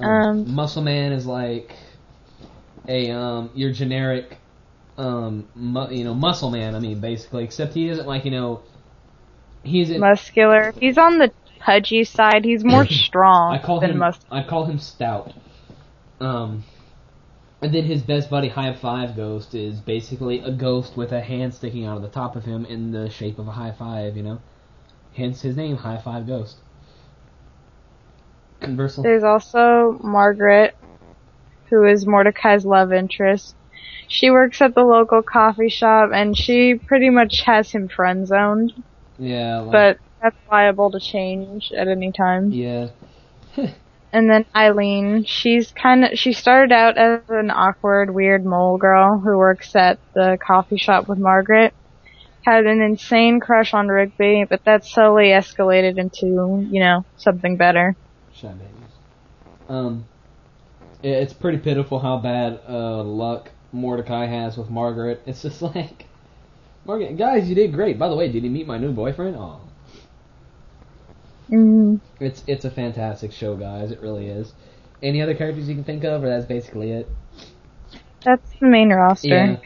[0.00, 1.72] Um, Muscle Man is like
[2.88, 4.38] a um your generic
[4.96, 6.74] um mu- you know muscle man.
[6.74, 8.62] I mean basically, except he isn't like you know
[9.62, 10.74] he's in, Muscular.
[10.78, 12.44] He's on the pudgy side.
[12.44, 14.40] He's more strong I call than him muscular.
[14.40, 15.32] I call him stout.
[16.20, 16.64] Um,
[17.62, 21.54] and then his best buddy High Five Ghost is basically a ghost with a hand
[21.54, 24.16] sticking out of the top of him in the shape of a high five.
[24.16, 24.38] You know,
[25.14, 26.56] hence his name, High Five Ghost.
[29.02, 30.76] There's also Margaret,
[31.70, 33.54] who is Mordecai's love interest.
[34.08, 38.72] She works at the local coffee shop, and she pretty much has him friend zoned.
[39.18, 42.50] yeah, like, but that's liable to change at any time.
[42.50, 42.88] yeah,
[44.12, 49.18] And then Eileen, she's kind of she started out as an awkward, weird mole girl
[49.18, 51.74] who works at the coffee shop with Margaret.
[52.42, 57.96] Had an insane crush on Rigby, but that slowly escalated into, you know, something better.
[58.38, 58.92] Shy babies.
[59.68, 60.04] Um,
[61.02, 65.22] it- it's pretty pitiful how bad uh, luck Mordecai has with Margaret.
[65.26, 66.06] It's just like,
[66.84, 67.98] Margaret, guys, you did great.
[67.98, 69.36] By the way, did you meet my new boyfriend?
[69.36, 69.60] Oh,
[71.50, 73.90] Mm, it's it's a fantastic show, guys.
[73.90, 74.52] It really is.
[75.02, 77.08] Any other characters you can think of, or that's basically it?
[78.24, 79.28] that's the main roster.
[79.28, 79.56] Yeah.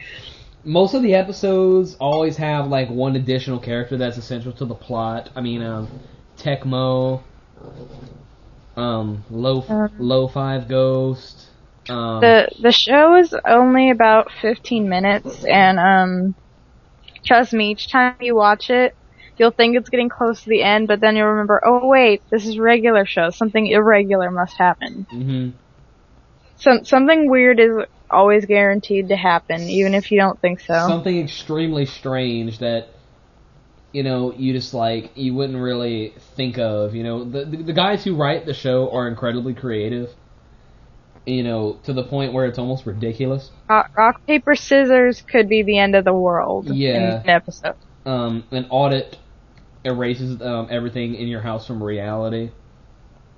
[0.63, 5.29] Most of the episodes always have like one additional character that's essential to the plot.
[5.35, 5.89] I mean, um,
[6.37, 7.21] Tecmo,
[8.75, 11.47] um, Low Um, Low Five Ghost.
[11.89, 16.35] Um, The the show is only about 15 minutes, and um,
[17.25, 18.95] trust me, each time you watch it,
[19.37, 22.45] you'll think it's getting close to the end, but then you'll remember, oh wait, this
[22.45, 23.29] is regular show.
[23.29, 25.07] Something irregular must happen.
[25.09, 25.49] hmm
[26.57, 27.71] Some something weird is
[28.09, 30.73] always guaranteed to happen, even if you don't think so.
[30.87, 32.89] something extremely strange that
[33.93, 37.73] you know you just like you wouldn't really think of you know the, the the
[37.73, 40.09] guys who write the show are incredibly creative
[41.25, 45.63] you know to the point where it's almost ridiculous rock, rock paper scissors could be
[45.63, 46.95] the end of the world Yeah.
[46.95, 47.75] in an episode.
[48.05, 49.17] um an audit
[49.85, 52.51] erases um, everything in your house from reality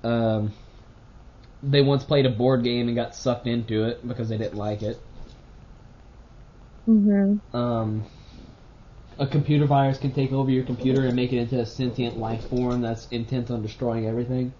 [0.04, 0.52] um
[1.62, 4.82] they once played a board game and got sucked into it because they didn't like
[4.82, 5.00] it
[6.86, 8.04] hmm um,
[9.18, 12.46] a computer virus can take over your computer and make it into a sentient life
[12.48, 14.52] form that's intent on destroying everything.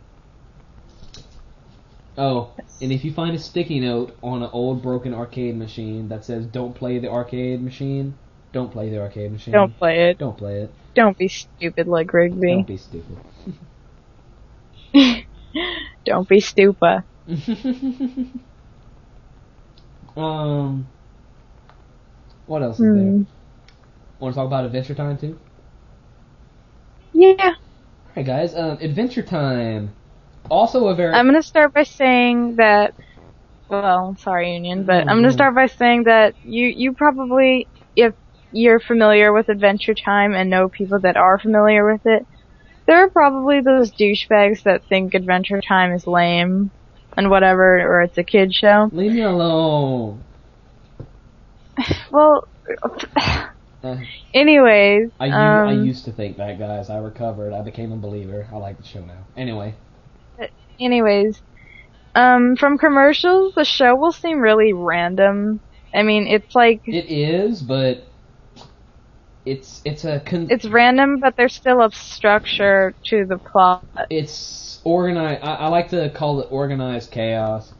[2.18, 6.24] Oh, and if you find a sticky note on an old broken arcade machine that
[6.24, 8.14] says "Don't play the arcade machine,"
[8.52, 9.52] don't play the arcade machine.
[9.52, 10.18] Don't play it.
[10.18, 10.70] Don't play it.
[10.94, 12.54] Don't be stupid like Rigby.
[12.54, 13.18] Don't be stupid.
[16.06, 17.04] Don't be stupid.
[20.16, 20.86] um,
[22.46, 22.94] what else is Hmm.
[22.94, 23.26] there?
[24.18, 25.38] Want to talk about Adventure Time too?
[27.12, 27.54] Yeah.
[28.10, 28.54] Alright, guys.
[28.54, 29.90] Um, Adventure Time.
[30.50, 31.14] Also a very.
[31.14, 32.94] I'm gonna start by saying that.
[33.68, 35.22] Well, sorry, Union, but I'm Mhm.
[35.22, 38.14] gonna start by saying that you you probably, if
[38.52, 42.26] you're familiar with Adventure Time and know people that are familiar with it,
[42.86, 46.70] there are probably those douchebags that think Adventure Time is lame
[47.16, 48.90] and whatever, or it's a kid show.
[48.92, 50.20] Leave me alone.
[52.10, 52.48] Well,
[54.34, 56.90] anyways, I, u- um, I used to think that, guys.
[56.90, 57.52] I recovered.
[57.52, 58.48] I became a believer.
[58.52, 59.26] I like the show now.
[59.36, 59.74] Anyway,
[60.80, 61.42] anyways,
[62.14, 65.60] um, from commercials, the show will seem really random.
[65.94, 68.06] I mean, it's like it is, but
[69.44, 73.84] it's it's a con- it's random, but there's still a structure to the plot.
[74.10, 75.42] it's organized.
[75.44, 77.72] I, I like to call it organized chaos.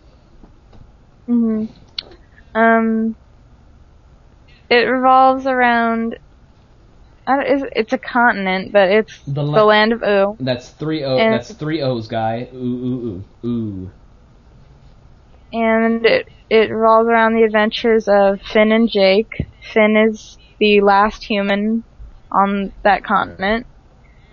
[1.27, 1.67] hmm
[2.55, 3.17] Um,
[4.71, 6.19] it revolves around.
[7.29, 10.37] It's, it's a continent, but it's The the, land of Ooo.
[10.39, 11.17] That's three O.
[11.19, 12.49] And- That's three O's, guy.
[12.55, 13.91] Ooh ooh ooh ooh.
[15.53, 19.47] and it it revolves around the adventures of Finn and Jake.
[19.73, 21.85] Finn is the last human
[22.31, 23.67] on that continent,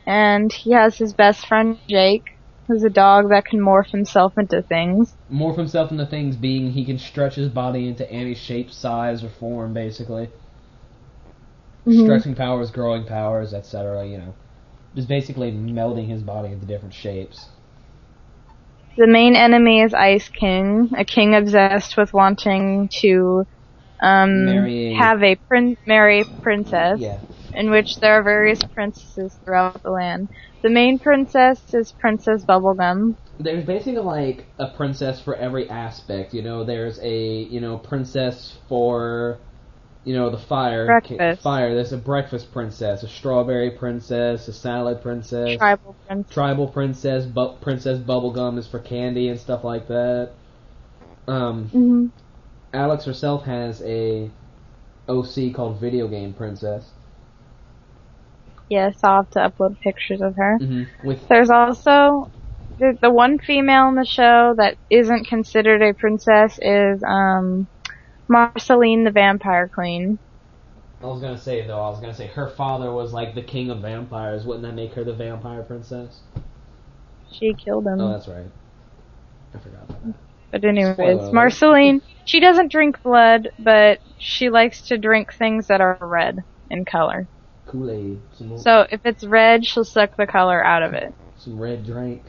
[0.05, 2.25] and he has his best friend Jake,
[2.67, 5.15] who's a dog that can morph himself into things.
[5.31, 9.29] Morph himself into things, being he can stretch his body into any shape, size, or
[9.29, 10.29] form, basically.
[11.87, 12.03] Mhm.
[12.03, 14.05] Stretching powers, growing powers, etc.
[14.05, 14.33] You know,
[14.95, 17.47] just basically melding his body into different shapes.
[18.97, 23.45] The main enemy is Ice King, a king obsessed with wanting to
[24.01, 26.99] um, Marry a- have a prin- marry a princess.
[26.99, 27.17] Yeah.
[27.55, 30.29] In which there are various princesses throughout the land.
[30.61, 33.15] The main princess is Princess Bubblegum.
[33.39, 36.33] There's basically like a princess for every aspect.
[36.33, 39.37] You know, there's a you know princess for
[40.05, 41.41] you know the fire Breakfast.
[41.41, 41.73] fire.
[41.73, 46.33] There's a breakfast princess, a strawberry princess, a salad princess, Tribal princess.
[46.33, 50.31] tribal princess, bu- princess bubblegum is for candy and stuff like that.
[51.27, 52.05] Um, hmm
[52.73, 54.29] Alex herself has a
[55.07, 56.89] OC called Video Game Princess.
[58.69, 60.57] Yes, I'll have to upload pictures of her.
[60.59, 61.07] Mm-hmm.
[61.07, 62.31] With There's also
[62.79, 67.67] the, the one female in the show that isn't considered a princess is um
[68.27, 70.17] Marceline the Vampire Queen.
[71.01, 73.69] I was gonna say though, I was gonna say her father was like the king
[73.69, 74.45] of vampires.
[74.45, 76.21] Wouldn't that make her the vampire princess?
[77.31, 77.99] She killed him.
[77.99, 78.45] Oh, that's right.
[79.53, 80.15] I forgot about that.
[80.51, 81.31] But anyways, Spoiler.
[81.33, 86.85] Marceline, she doesn't drink blood, but she likes to drink things that are red in
[86.85, 87.27] color.
[87.65, 91.13] Kool Aid, some So if it's red, she'll suck the color out of it.
[91.37, 92.21] some red drink.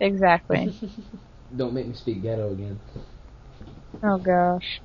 [0.00, 0.78] Exactly.
[1.56, 2.78] Don't make me speak ghetto again.
[4.02, 4.80] oh gosh.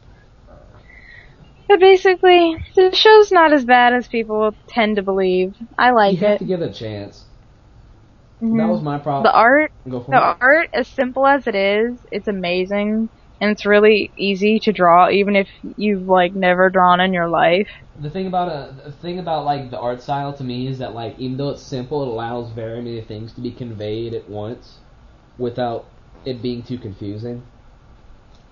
[1.68, 5.54] But basically, the show's not as bad as people tend to believe.
[5.78, 6.40] I like you have it.
[6.40, 7.26] to give it a chance.
[8.42, 8.58] Mhm.
[8.58, 9.24] That was my problem.
[9.24, 10.38] the art, the it.
[10.42, 13.10] art, as simple as it is, it's amazing,
[13.42, 17.68] and it's really easy to draw, even if you've like never drawn in your life.
[18.00, 20.94] The thing about a the thing about like the art style to me is that
[20.94, 24.78] like even though it's simple, it allows very many things to be conveyed at once,
[25.38, 25.86] without
[26.24, 27.42] it being too confusing.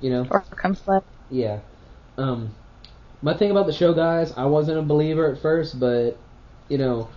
[0.02, 0.28] You know.
[0.30, 1.06] Or complex.
[1.30, 1.60] Yeah.
[2.18, 2.50] Um,
[3.22, 6.18] my thing about the show, guys, I wasn't a believer at first, but
[6.68, 7.10] you know,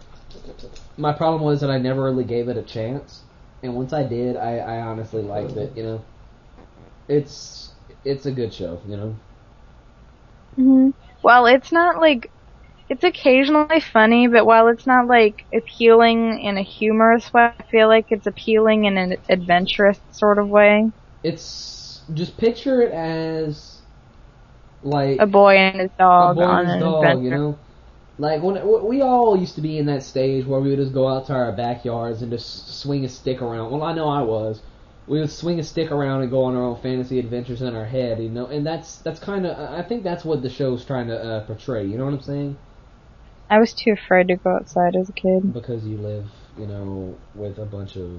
[0.98, 3.22] my problem was that I never really gave it a chance,
[3.62, 5.76] and once I did, I, I honestly liked it.
[5.76, 6.04] You know,
[7.12, 8.82] it's it's a good show.
[8.86, 9.16] You know.
[10.56, 10.90] hmm
[11.22, 12.30] Well, it's not like
[12.88, 17.88] it's occasionally funny, but while it's not like appealing in a humorous way, I feel
[17.88, 20.90] like it's appealing in an adventurous sort of way.
[21.22, 23.82] It's just picture it as
[24.82, 27.24] like A boy and his a dog boy on and his an dog, adventure.
[27.24, 27.58] you know.
[28.18, 28.56] Like when
[28.86, 31.34] we all used to be in that stage where we would just go out to
[31.34, 33.70] our backyards and just swing a stick around.
[33.72, 34.62] Well, I know I was.
[35.06, 37.84] We would swing a stick around and go on our own fantasy adventures in our
[37.84, 38.46] head, you know.
[38.46, 41.86] And that's that's kind of I think that's what the show's trying to uh, portray.
[41.86, 42.56] You know what I'm saying?
[43.50, 45.52] I was too afraid to go outside as a kid.
[45.52, 46.26] Because you live,
[46.58, 48.10] you know, with a bunch of,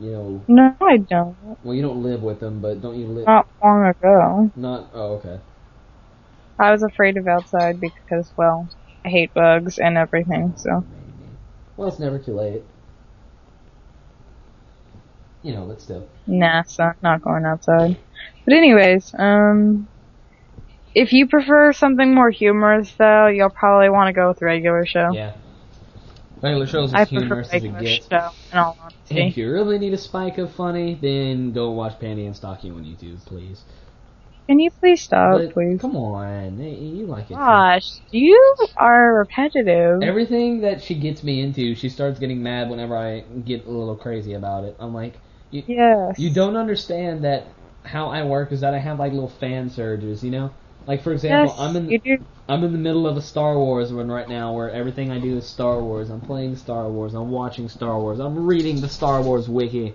[0.00, 1.36] you know, No, I don't.
[1.62, 3.26] well, you don't live with them, but don't you live?
[3.26, 4.50] Not long ago.
[4.56, 4.90] Not.
[4.94, 5.38] Oh, okay.
[6.58, 8.68] I was afraid of outside because, well,
[9.04, 10.84] I hate bugs and everything, so.
[11.76, 12.62] Well, it's never too late.
[15.44, 16.08] You know, but still.
[16.26, 17.98] Nah, so not going outside.
[18.46, 19.86] But anyways, um,
[20.94, 25.12] if you prefer something more humorous though, you'll probably want to go with regular show.
[25.12, 25.34] Yeah.
[26.42, 28.08] Regular shows I as humorous as it gets.
[28.08, 28.76] show, in all
[29.10, 32.84] If you really need a spike of funny, then go watch Panty and Stocking on
[32.84, 33.64] YouTube, please.
[34.46, 35.80] Can you please stop, But please?
[35.80, 37.28] Come on, you like it.
[37.28, 37.34] too.
[37.34, 40.02] Gosh, you are repetitive.
[40.02, 43.96] Everything that she gets me into, she starts getting mad whenever I get a little
[43.96, 44.76] crazy about it.
[44.78, 45.14] I'm like,
[45.54, 46.18] you, yes.
[46.18, 47.46] you don't understand that
[47.84, 50.50] how I work is that I have like little fan surges, you know?
[50.86, 52.18] Like for example, Yes, I'm in do.
[52.48, 55.38] I'm in the middle of a Star Wars one right now where everything I do
[55.38, 56.10] is Star Wars.
[56.10, 57.14] I'm playing Star Wars.
[57.14, 58.18] I'm watching Star Wars.
[58.18, 59.94] I'm reading the Star Wars wiki.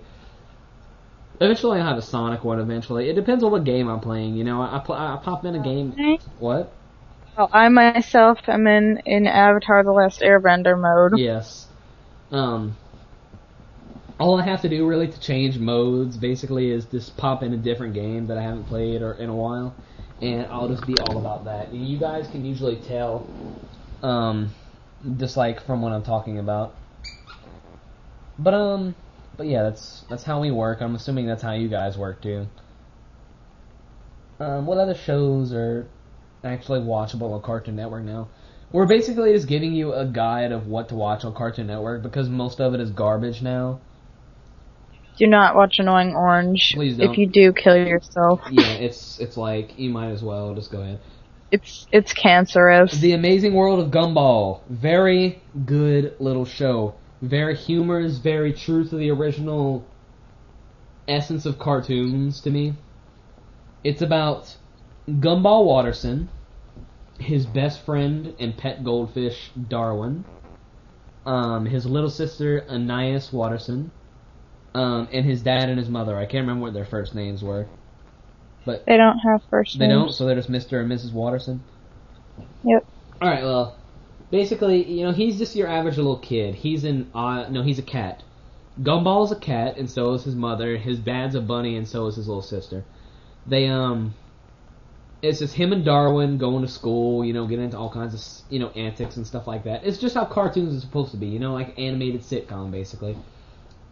[1.40, 2.58] Eventually, I'll have a Sonic one.
[2.58, 4.36] Eventually, it depends on what game I'm playing.
[4.36, 5.94] You know, I, I, pl- I pop in a game.
[6.38, 6.72] What?
[7.36, 11.18] Well, I myself am in, in Avatar The Last Airbender mode.
[11.20, 11.66] Yes.
[12.32, 12.76] Um.
[14.20, 17.56] All I have to do really to change modes basically is just pop in a
[17.56, 19.74] different game that I haven't played or in a while,
[20.20, 21.68] and I'll just be all about that.
[21.68, 23.26] And you guys can usually tell,
[24.02, 24.50] um,
[25.16, 26.74] just like from what I'm talking about.
[28.38, 28.94] But um,
[29.38, 30.82] but yeah, that's that's how we work.
[30.82, 32.46] I'm assuming that's how you guys work too.
[34.38, 35.88] Um, what other shows are
[36.44, 38.28] actually watchable on Cartoon Network now?
[38.70, 42.28] We're basically just giving you a guide of what to watch on Cartoon Network because
[42.28, 43.80] most of it is garbage now.
[45.20, 46.72] Do not watch Annoying Orange.
[46.74, 47.10] Please don't.
[47.10, 48.40] If you do, kill yourself.
[48.50, 50.98] Yeah, it's it's like you might as well just go ahead.
[51.50, 52.98] It's it's cancerous.
[52.98, 56.94] The Amazing World of Gumball, very good little show.
[57.20, 59.84] Very humorous, very true to the original
[61.06, 62.72] essence of cartoons to me.
[63.84, 64.56] It's about
[65.06, 66.30] Gumball Watterson,
[67.18, 70.24] his best friend and pet goldfish Darwin,
[71.26, 73.90] um, his little sister Anais Watterson,
[74.74, 76.16] um, and his dad and his mother.
[76.16, 77.66] I can't remember what their first names were.
[78.64, 79.98] But they don't have first They names.
[79.98, 80.80] don't, so they're just Mr.
[80.80, 81.12] and Mrs.
[81.12, 81.62] Watterson.
[82.64, 82.84] Yep.
[83.22, 83.76] All right, well,
[84.30, 86.54] basically, you know, he's just your average little kid.
[86.54, 88.22] He's an uh, no, he's a cat.
[88.80, 90.76] Gumball is a cat, and so is his mother.
[90.76, 92.84] His dad's a bunny, and so is his little sister.
[93.46, 94.14] They um,
[95.22, 97.24] it's just him and Darwin going to school.
[97.24, 99.84] You know, getting into all kinds of you know antics and stuff like that.
[99.84, 101.26] It's just how cartoons are supposed to be.
[101.26, 103.16] You know, like animated sitcom basically.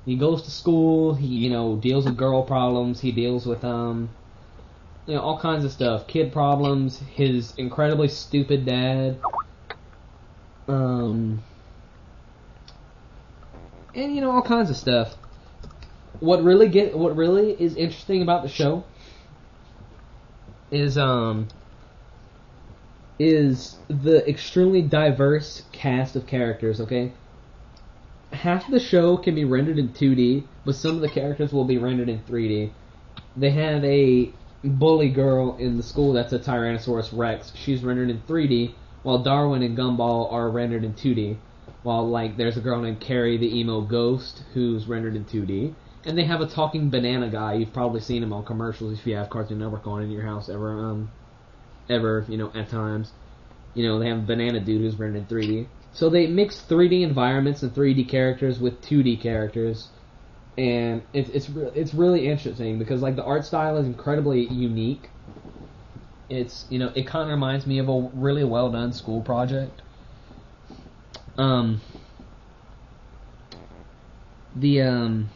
[0.05, 1.15] He goes to school.
[1.15, 3.01] He you know deals with girl problems.
[3.01, 4.09] He deals with um,
[5.07, 6.07] you know all kinds of stuff.
[6.07, 6.99] Kid problems.
[6.99, 9.19] His incredibly stupid dad.
[10.67, 11.43] Um,
[13.95, 15.15] and you know all kinds of stuff.
[16.21, 18.85] What really get what really is interesting about the show
[20.71, 21.49] is um
[23.19, 26.81] is the extremely diverse cast of characters.
[26.81, 27.13] Okay,
[28.33, 31.65] half of the show can be rendered in 2D, but some of the characters will
[31.65, 32.71] be rendered in 3D.
[33.37, 34.33] They have a
[34.65, 37.53] bully girl in the school that's a Tyrannosaurus Rex.
[37.55, 41.37] She's rendered in 3D, while Darwin and Gumball are rendered in 2D.
[41.83, 45.75] While like there's a girl named Carrie the emo ghost who's rendered in 2D,
[46.05, 47.55] and they have a talking banana guy.
[47.55, 50.49] You've probably seen him on commercials if you have Cartoon Network on in your house
[50.49, 51.11] ever, um,
[51.89, 53.13] ever you know at times.
[53.75, 55.67] You know they have a banana dude who's rendered in 3D.
[55.93, 59.89] So they mix 3D environments and 3D characters with 2D characters,
[60.57, 65.09] and it's it's re- it's really interesting because like the art style is incredibly unique.
[66.29, 69.83] It's you know it kind of reminds me of a really well done school project.
[71.37, 71.81] Um,
[74.55, 75.31] the um,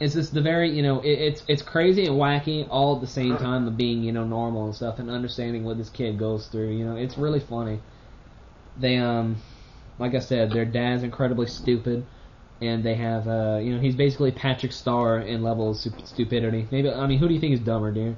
[0.00, 3.06] it's just the very you know it, it's it's crazy and wacky all at the
[3.06, 6.46] same time of being you know normal and stuff and understanding what this kid goes
[6.46, 6.70] through.
[6.70, 7.80] You know it's really funny.
[8.76, 9.36] They um,
[9.98, 12.04] like I said, their dad's incredibly stupid,
[12.60, 16.66] and they have uh, you know he's basically Patrick Star in level of stupidity.
[16.70, 18.16] Maybe I mean who do you think is dumber, dear?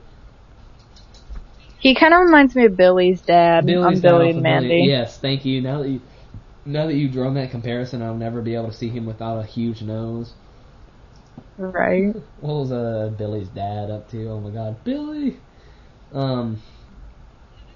[1.78, 3.66] He kind of reminds me of Billy's dad.
[3.66, 4.82] Billy's I'm Billy dad and Mandy.
[4.84, 5.60] Yes, thank you.
[5.60, 6.00] Now that you
[6.64, 9.44] now that you've drawn that comparison, I'll never be able to see him without a
[9.46, 10.34] huge nose.
[11.58, 12.14] Right.
[12.40, 14.28] What was uh Billy's dad up to?
[14.28, 15.38] Oh my God, Billy!
[16.12, 16.62] Um,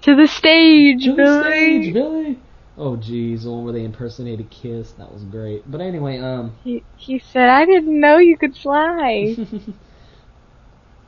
[0.03, 1.51] To the stage, to the Billy.
[1.51, 2.39] stage, Billy!
[2.77, 4.91] Oh the one where they impersonated Kiss.
[4.93, 5.69] That was great.
[5.69, 9.35] But anyway, um, He he said, "I didn't know you could fly."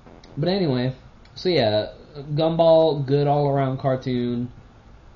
[0.38, 0.94] but anyway,
[1.36, 1.88] so yeah,
[2.36, 4.50] Gumball, good all around cartoon,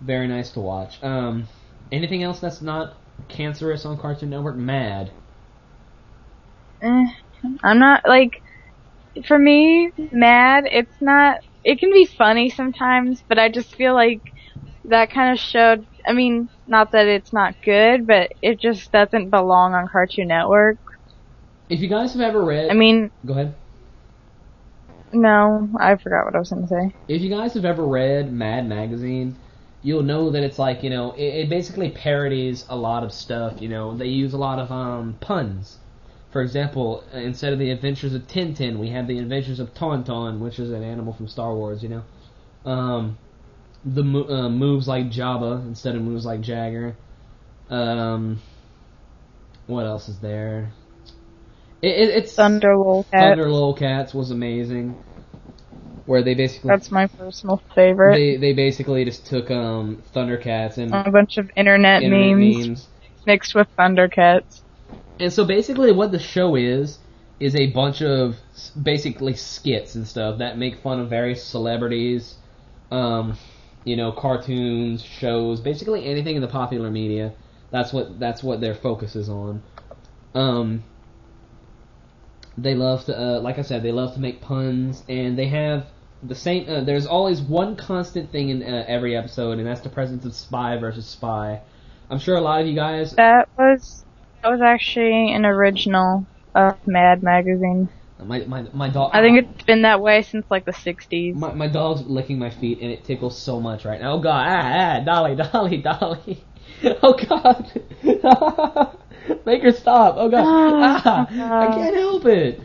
[0.01, 1.01] very nice to watch.
[1.03, 1.47] Um,
[1.91, 2.95] anything else that's not
[3.29, 4.55] cancerous on Cartoon Network?
[4.57, 5.11] Mad.
[6.81, 7.05] Eh,
[7.63, 8.41] I'm not like
[9.27, 10.65] for me, Mad.
[10.67, 11.39] It's not.
[11.63, 14.21] It can be funny sometimes, but I just feel like
[14.88, 15.85] that kind of showed.
[16.05, 20.77] I mean, not that it's not good, but it just doesn't belong on Cartoon Network.
[21.69, 23.55] If you guys have ever read, I mean, go ahead.
[25.11, 26.95] no, I forgot what I was gonna say.
[27.07, 29.35] If you guys have ever read Mad Magazine,
[29.83, 33.61] you'll know that it's like you know it, it basically parodies a lot of stuff.
[33.61, 35.77] You know, they use a lot of um, puns.
[36.31, 40.59] For example, instead of the Adventures of Tintin, we have the Adventures of Tauntaun, which
[40.59, 41.83] is an animal from Star Wars.
[41.83, 42.03] You know,
[42.69, 43.17] um,
[43.93, 46.95] the uh, moves like Jabba instead of moves like Jagger.
[47.69, 48.39] Um,
[49.65, 50.71] what else is there?
[51.81, 53.11] It, it, it's Thunder Lolcat.
[53.11, 54.97] Thunder Lolcats was amazing,
[56.05, 58.15] where they basically That's my personal favorite.
[58.15, 62.88] they they basically just took um Thundercats and a bunch of internet, internet memes, memes.
[63.25, 64.61] mixed with Thundercats.
[65.19, 66.99] And so basically what the show is
[67.39, 68.35] is a bunch of
[68.81, 72.35] basically skits and stuff that make fun of various celebrities,
[72.89, 73.38] um,
[73.88, 77.31] you know, cartoons, shows, basically anything in the popular media.
[77.71, 79.63] That's what that's what their focus is on.
[80.35, 80.83] Um,
[82.57, 85.88] they love to, uh, like I said, they love to make puns, and they have
[86.21, 86.69] the same.
[86.69, 90.35] Uh, there's always one constant thing in uh, every episode, and that's the presence of
[90.35, 91.61] spy versus spy.
[92.09, 94.05] I'm sure a lot of you guys That was
[94.43, 97.89] that was actually an original of Mad magazine.
[98.24, 99.11] My my my dog.
[99.13, 101.36] I think it's been that way since like the 60s.
[101.36, 104.13] my my dog's licking my feet and it tickles so much right now.
[104.13, 104.47] Oh god!
[104.47, 106.43] Ah, ah Dolly, Dolly, Dolly.
[107.03, 107.82] Oh god!
[109.45, 110.15] Make her stop!
[110.18, 110.45] Oh god!
[110.45, 112.59] Ah, I can't help it.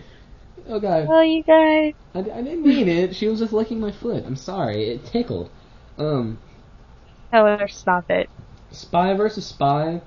[0.68, 1.06] Oh god!
[1.06, 3.14] well, you guys, I, I didn't mean it.
[3.14, 4.24] She was just licking my foot.
[4.24, 4.88] I'm sorry.
[4.88, 5.50] It tickled.
[5.98, 6.38] Um,
[7.30, 8.30] tell her stop it.
[8.70, 10.00] Spy versus Spy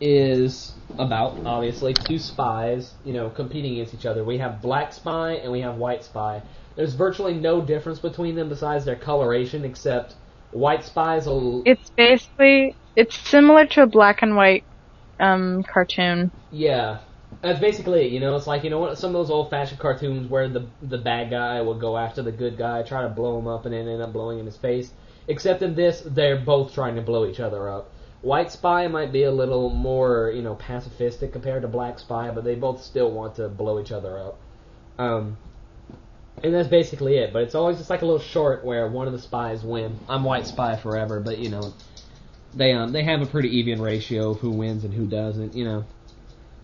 [0.00, 4.24] is about obviously two spies, you know, competing against each other.
[4.24, 6.42] We have black spy and we have white spy.
[6.76, 10.14] There's virtually no difference between them besides their coloration, except
[10.50, 11.26] white spies.
[11.26, 14.64] A, It's basically it's similar to a black and white
[15.20, 16.32] um cartoon.
[16.50, 17.00] yeah,
[17.42, 18.12] that's basically it.
[18.12, 20.98] You know, it's like you know what some of those old-fashioned cartoons where the the
[20.98, 23.88] bad guy will go after the good guy, try to blow him up, and then
[23.88, 24.92] end up blowing in his face.
[25.26, 27.92] Except in this, they're both trying to blow each other up.
[28.20, 32.44] White Spy might be a little more, you know, pacifistic compared to Black Spy, but
[32.44, 34.38] they both still want to blow each other up.
[34.98, 35.36] Um,
[36.42, 37.32] and that's basically it.
[37.32, 39.98] But it's always just like a little short where one of the spies win.
[40.08, 41.72] I'm White Spy forever, but you know,
[42.54, 45.54] they um they have a pretty even ratio of who wins and who doesn't.
[45.54, 45.84] You know,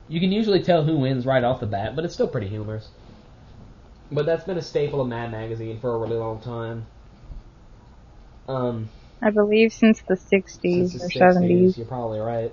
[0.09, 2.89] you can usually tell who wins right off the bat, but it's still pretty humorous.
[4.11, 6.87] But that's been a staple of Mad Magazine for a really long time.
[8.47, 8.91] Um,
[9.23, 11.77] I believe since the 60s since or the 70s.
[11.79, 12.53] You're probably right.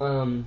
[0.00, 0.46] Um,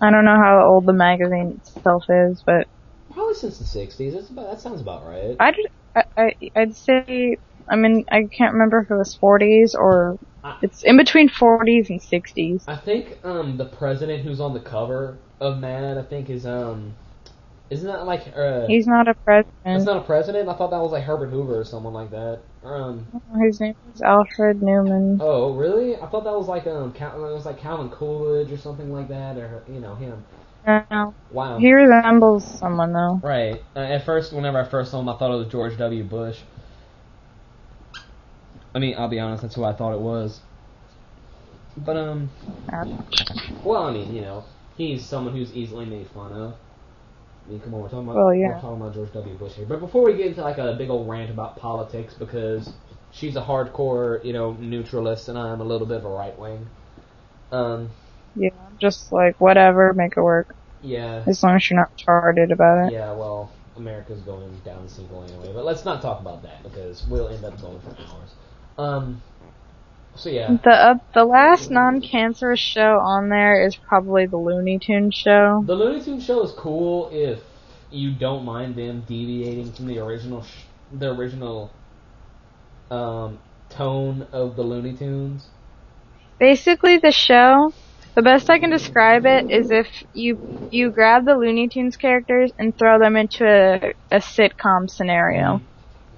[0.00, 2.66] I don't know how old the magazine itself is, but
[3.12, 4.14] probably since the '60s.
[4.14, 5.36] That's about, that sounds about right.
[5.38, 5.54] I'd,
[5.94, 7.36] I, I, I'd say,
[7.68, 11.90] I mean, I can't remember if it was 40s or, I- it's in between 40s
[11.90, 12.64] and 60s.
[12.68, 16.94] I think um the president who's on the cover of Mad, I think is um,
[17.70, 18.66] isn't that like uh?
[18.66, 19.84] He's not a That's president.
[19.86, 20.48] not a president.
[20.48, 22.40] I thought that was like Herbert Hoover or someone like that.
[22.64, 23.06] Um.
[23.40, 25.18] His name is Alfred Neuman.
[25.20, 25.96] Oh, really?
[25.96, 29.08] I thought that was like um, Cal- it was like Calvin Coolidge or something like
[29.08, 30.22] that, or you know him.
[30.66, 31.58] No, Wow.
[31.58, 33.20] he resembles someone though.
[33.22, 33.62] Right.
[33.74, 36.04] Uh, at first, whenever I first saw him, I thought it was George W.
[36.04, 36.38] Bush.
[38.74, 40.40] I mean, I'll be honest, that's who I thought it was.
[41.76, 42.30] But um,
[43.64, 44.44] well, I mean, you know,
[44.76, 46.54] he's someone who's easily made fun of.
[47.50, 48.48] I mean, come on, we're talking about Well, yeah.
[48.54, 49.34] we're talking about George W.
[49.36, 49.66] Bush here.
[49.66, 52.72] But before we get into like a big old rant about politics, because
[53.10, 56.68] she's a hardcore, you know, neutralist, and I'm a little bit of a right wing.
[57.50, 57.90] Um,
[58.36, 60.54] Yeah, just like whatever, make it work.
[60.80, 62.92] yeah, As long as you're not retarded about it.
[62.92, 67.04] Yeah, well, America's going down the single anyway, but let's not talk about that because
[67.10, 68.30] we'll end up going for hours.
[68.78, 69.22] Um,
[70.16, 75.14] so yeah, The uh, the last non-cancerous show on there is probably the Looney Tunes
[75.14, 75.62] show.
[75.66, 77.40] the Looney Tunes show is cool if
[77.90, 81.70] you don't mind them deviating from the original, sh- the original,
[82.90, 83.38] um,
[83.68, 85.46] tone of the Looney Tunes.
[86.38, 87.72] Basically, the show,
[88.14, 90.38] the best I can describe it is if you
[90.70, 95.60] you grab the Looney Tunes characters and throw them into a, a sitcom scenario.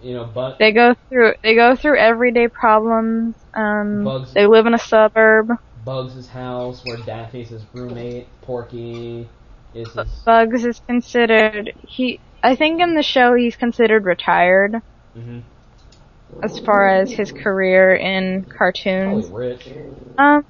[0.03, 3.45] You know, but They go through they go through everyday problems.
[3.55, 4.35] Um, Bugs.
[4.35, 5.49] they live in a suburb.
[5.77, 9.29] Bugs' house, where Daffy's his roommate, Porky
[9.75, 10.27] is his.
[10.27, 12.23] Bugs is considered he.
[12.43, 14.77] I think in the show he's considered retired
[15.15, 15.41] hmm
[16.43, 18.45] as far as his career in
[19.01, 19.33] Probably cartoons.
[19.33, 19.75] rich.
[20.19, 20.45] Um,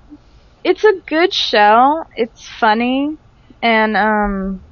[0.64, 2.04] it's a good show.
[2.16, 3.16] It's funny,
[3.62, 4.64] and um,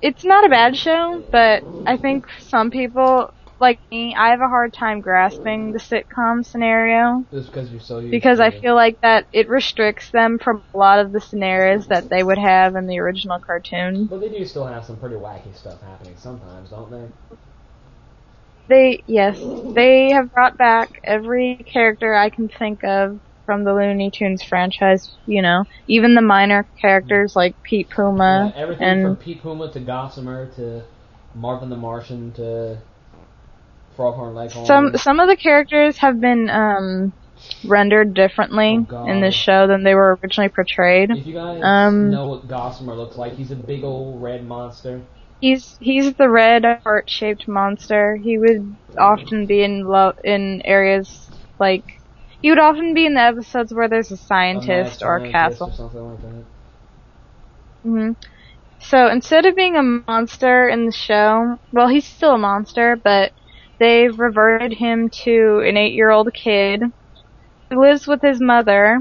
[0.00, 1.22] it's not a bad show.
[1.30, 6.44] But I think some people, like me, I have a hard time grasping the sitcom
[6.44, 10.78] scenario Just because you're so because I feel like that it restricts them from a
[10.78, 14.06] lot of the scenarios that they would have in the original cartoon.
[14.08, 17.36] But they do still have some pretty wacky stuff happening sometimes, don't they?
[18.68, 23.20] They, yes, they have brought back every character I can think of
[23.50, 28.52] from the Looney Tunes franchise, you know, even the minor characters like Pete Puma Yeah,
[28.54, 30.84] everything and from Pete Puma to Gossamer to
[31.34, 32.78] Marvin the Martian to
[33.96, 34.66] Foghorn Leghorn.
[34.66, 37.12] some some of the characters have been um
[37.64, 41.10] rendered differently Oh, in this show than they were originally portrayed.
[41.12, 45.02] if you guys um, know what Gossamer looks like, he's a big old red monster.
[45.40, 48.16] He's he's the red heart-shaped monster.
[48.16, 51.84] He would often be in lo- in areas like
[52.40, 54.16] he would often be in the episodes where there's a
[54.54, 55.72] A scientist or a castle.
[55.72, 56.46] or something like that.
[57.84, 58.10] hmm
[58.80, 63.32] So instead of being a monster in the show, well, he's still a monster, but
[63.78, 66.82] they've reverted him to an eight-year-old kid
[67.70, 69.00] who lives with his mother,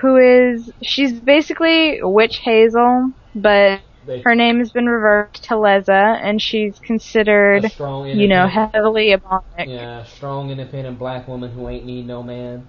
[0.00, 6.18] who is she's basically Witch Hazel, but They, her name has been reversed to Lezah,
[6.22, 9.70] and she's considered, strong, you know, heavily demonic.
[9.70, 12.68] yeah, strong, independent black woman who ain't need no man.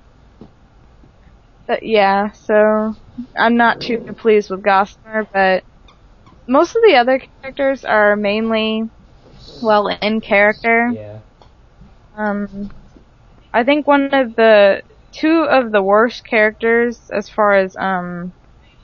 [1.67, 2.95] But yeah, so
[3.38, 5.63] I'm not too pleased with Gossamer, but
[6.47, 8.84] most of the other characters are mainly
[9.61, 10.93] well in character.
[10.93, 11.19] Yeah,
[12.17, 12.71] Um,
[13.53, 18.34] I think one of the two of the worst characters as far as um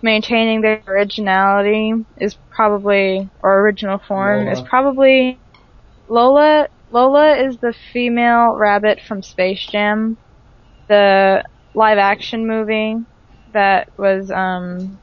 [0.07, 4.57] maintaining their originality is probably or original form Lola.
[4.57, 5.43] is probably
[6.07, 6.67] Lola.
[6.89, 10.17] Lola is the female rabbit from Space Jam,
[10.89, 11.43] the
[11.73, 12.95] live action movie
[13.53, 14.99] that was um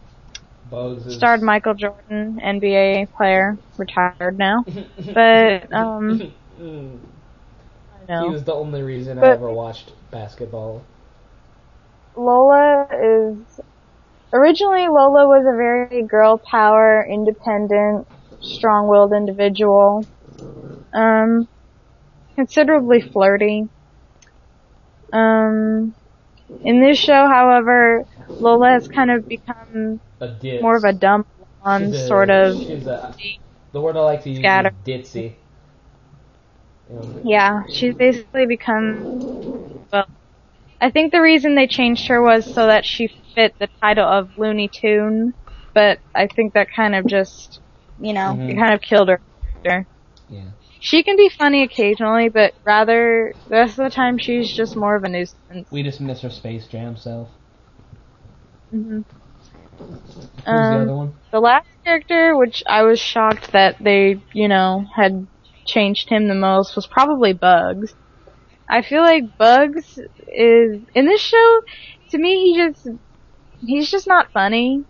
[1.08, 4.66] starred Michael Jordan, NBA player, retired now.
[5.14, 6.24] but, um.
[7.92, 10.82] I he was the only reason I ever watched basketball.
[12.16, 13.60] Lola is
[14.34, 18.08] originally Lola was a very girl power, independent,
[18.40, 20.08] strong-willed individual.
[20.94, 21.48] Um,
[22.36, 23.64] considerably flirty.
[25.12, 25.94] Um,
[26.64, 28.04] In this show, however,
[28.38, 30.00] Lola has kind of become
[30.60, 31.24] more of a dumb
[31.62, 32.56] blonde, a- sort of.
[32.56, 33.14] A,
[33.72, 34.70] the word I like to use Scatter.
[34.70, 35.34] is ditzy.
[37.22, 39.86] Yeah, she's basically become.
[39.92, 40.06] Well,
[40.84, 44.28] I think the reason they changed her was so that she fit the title of
[44.36, 45.32] Looney Tune,
[45.74, 47.60] but I think that kind of just,
[47.98, 48.50] you know, Mhm.
[48.50, 49.18] it kind of killed her.
[49.64, 49.88] character.
[50.28, 50.50] yeah.
[50.80, 54.94] She can be funny occasionally, but rather the rest of the time she's just more
[54.94, 55.70] of a nuisance.
[55.72, 57.30] We just miss her Space Jam self.
[58.70, 59.00] hmm
[59.80, 61.12] Who's the Um, other one?
[61.32, 65.26] The last character, which I was shocked that they, you know, had
[65.66, 67.94] changed him the most, was probably Bugs.
[68.68, 69.98] I feel like Bugs
[70.28, 71.60] is in this show.
[72.10, 72.88] To me, he just
[73.60, 74.84] he's just not funny.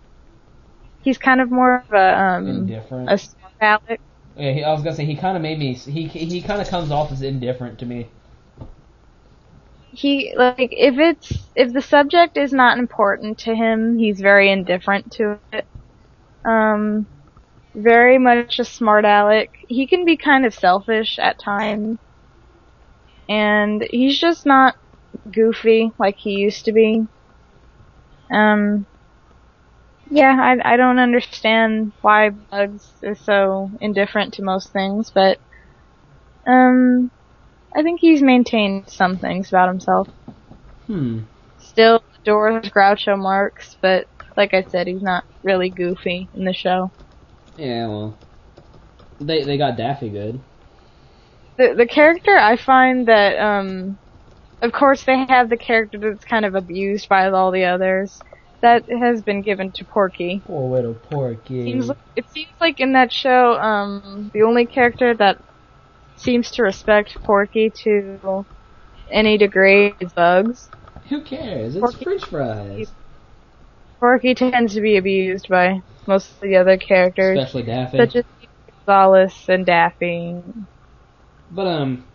[1.01, 3.11] He's kind of more of a um Indifferent.
[3.11, 4.01] a smart aleck.
[4.37, 5.73] yeah, he, I was gonna say he kind of made me.
[5.73, 8.07] He he kind of comes off as indifferent to me.
[9.91, 15.11] He like if it's if the subject is not important to him, he's very indifferent
[15.13, 15.65] to it.
[16.43, 17.07] Um,
[17.73, 19.51] very much a smart aleck.
[19.67, 21.97] He can be kind of selfish at times,
[23.27, 24.75] and he's just not
[25.31, 27.05] goofy like he used to be.
[28.31, 28.85] Um,
[30.09, 35.39] yeah, I I don't understand why Bugs is so indifferent to most things, but
[36.45, 37.09] um,
[37.75, 40.07] I think he's maintained some things about himself.
[40.87, 41.21] Hmm.
[41.57, 44.07] Still adores Groucho Marx, but
[44.37, 46.91] like I said, he's not really goofy in the show.
[47.57, 48.17] Yeah, well,
[49.19, 50.39] they they got Daffy good.
[51.57, 53.97] The the character I find that um
[54.61, 58.19] of course they have the character that's kind of abused by all the others.
[58.61, 60.41] That has been given to Porky.
[60.45, 61.65] Poor little Porky.
[61.65, 65.37] Seems like, it seems like in that show, um, the only character that
[66.15, 68.45] seems to respect Porky to
[69.11, 70.69] any degree is Bugs.
[71.09, 71.75] Who cares?
[71.75, 72.91] It's Porky- French fries.
[73.99, 77.97] Porky tends to be abused by most of the other characters, Especially Daffy.
[77.97, 78.23] such as
[78.87, 80.41] Gonzales and Daffy.
[81.49, 82.05] But um,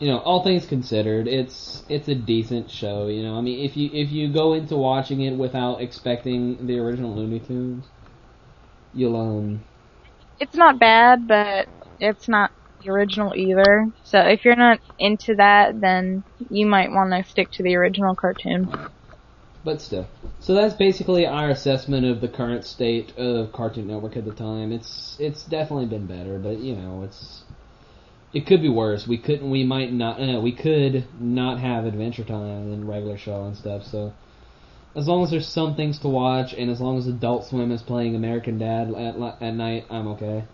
[0.00, 3.08] you know, all things considered, it's it's a decent show.
[3.08, 6.78] You know, I mean, if you if you go into watching it without expecting the
[6.78, 7.90] original Looney Tunes,
[8.92, 9.64] you'll um,
[10.40, 11.68] It's not bad, but
[12.00, 13.86] it's not the original either.
[14.04, 18.14] So if you're not into that, then you might want to stick to the original
[18.16, 18.68] cartoon.
[19.64, 20.08] but still.
[20.40, 24.72] So that's basically our assessment of the current state of Cartoon Network at the time.
[24.72, 27.44] It's it's definitely been better, but you know, it's
[28.32, 29.06] it could be worse.
[29.06, 29.50] We couldn't.
[29.50, 30.20] We might not.
[30.20, 33.84] Uh, we could not have Adventure Time and regular show and stuff.
[33.84, 34.12] So
[34.94, 37.82] as long as there's some things to watch, and as long as Adult Swim is
[37.82, 40.44] playing American Dad at at night, I'm okay.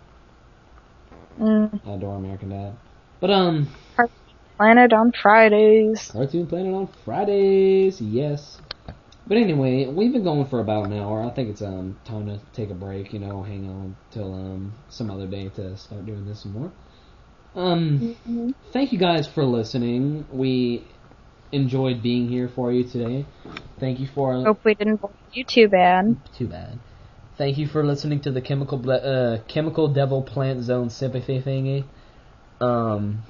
[1.41, 1.81] Mm.
[1.85, 2.77] I adore American Dad.
[3.21, 3.69] But um,
[4.57, 6.11] Planet on Fridays.
[6.13, 8.59] Cartoon Planet on Fridays, yes.
[9.27, 11.25] But anyway, we've been going for about an hour.
[11.25, 13.13] I think it's um time to take a break.
[13.13, 16.71] You know, hang on till um some other day to start doing this some more.
[17.55, 18.17] Um,
[18.73, 20.27] thank you guys for listening.
[20.33, 20.87] We
[21.53, 23.27] enjoyed being here for you today.
[23.79, 26.17] Thank you for Hope we didn't bore you too bad.
[26.37, 26.79] Too bad.
[27.37, 31.85] Thank you for listening to the chemical ble- uh, chemical devil plant zone sympathy thingy.
[32.61, 33.23] Um,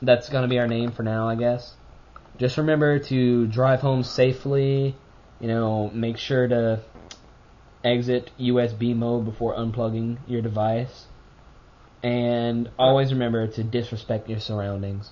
[0.00, 1.74] that's gonna be our name for now, I guess.
[2.38, 4.94] Just remember to drive home safely.
[5.40, 6.80] You know, make sure to
[7.84, 11.07] exit USB mode before unplugging your device,
[12.02, 15.10] and always remember to disrespect your surroundings.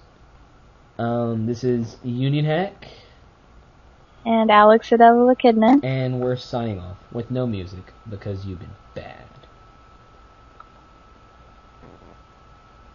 [0.98, 2.86] Um, this is Union Hack,
[4.24, 5.80] And Alex Devil Echidna.
[5.82, 9.24] and we're signing off with no music because you've been bad.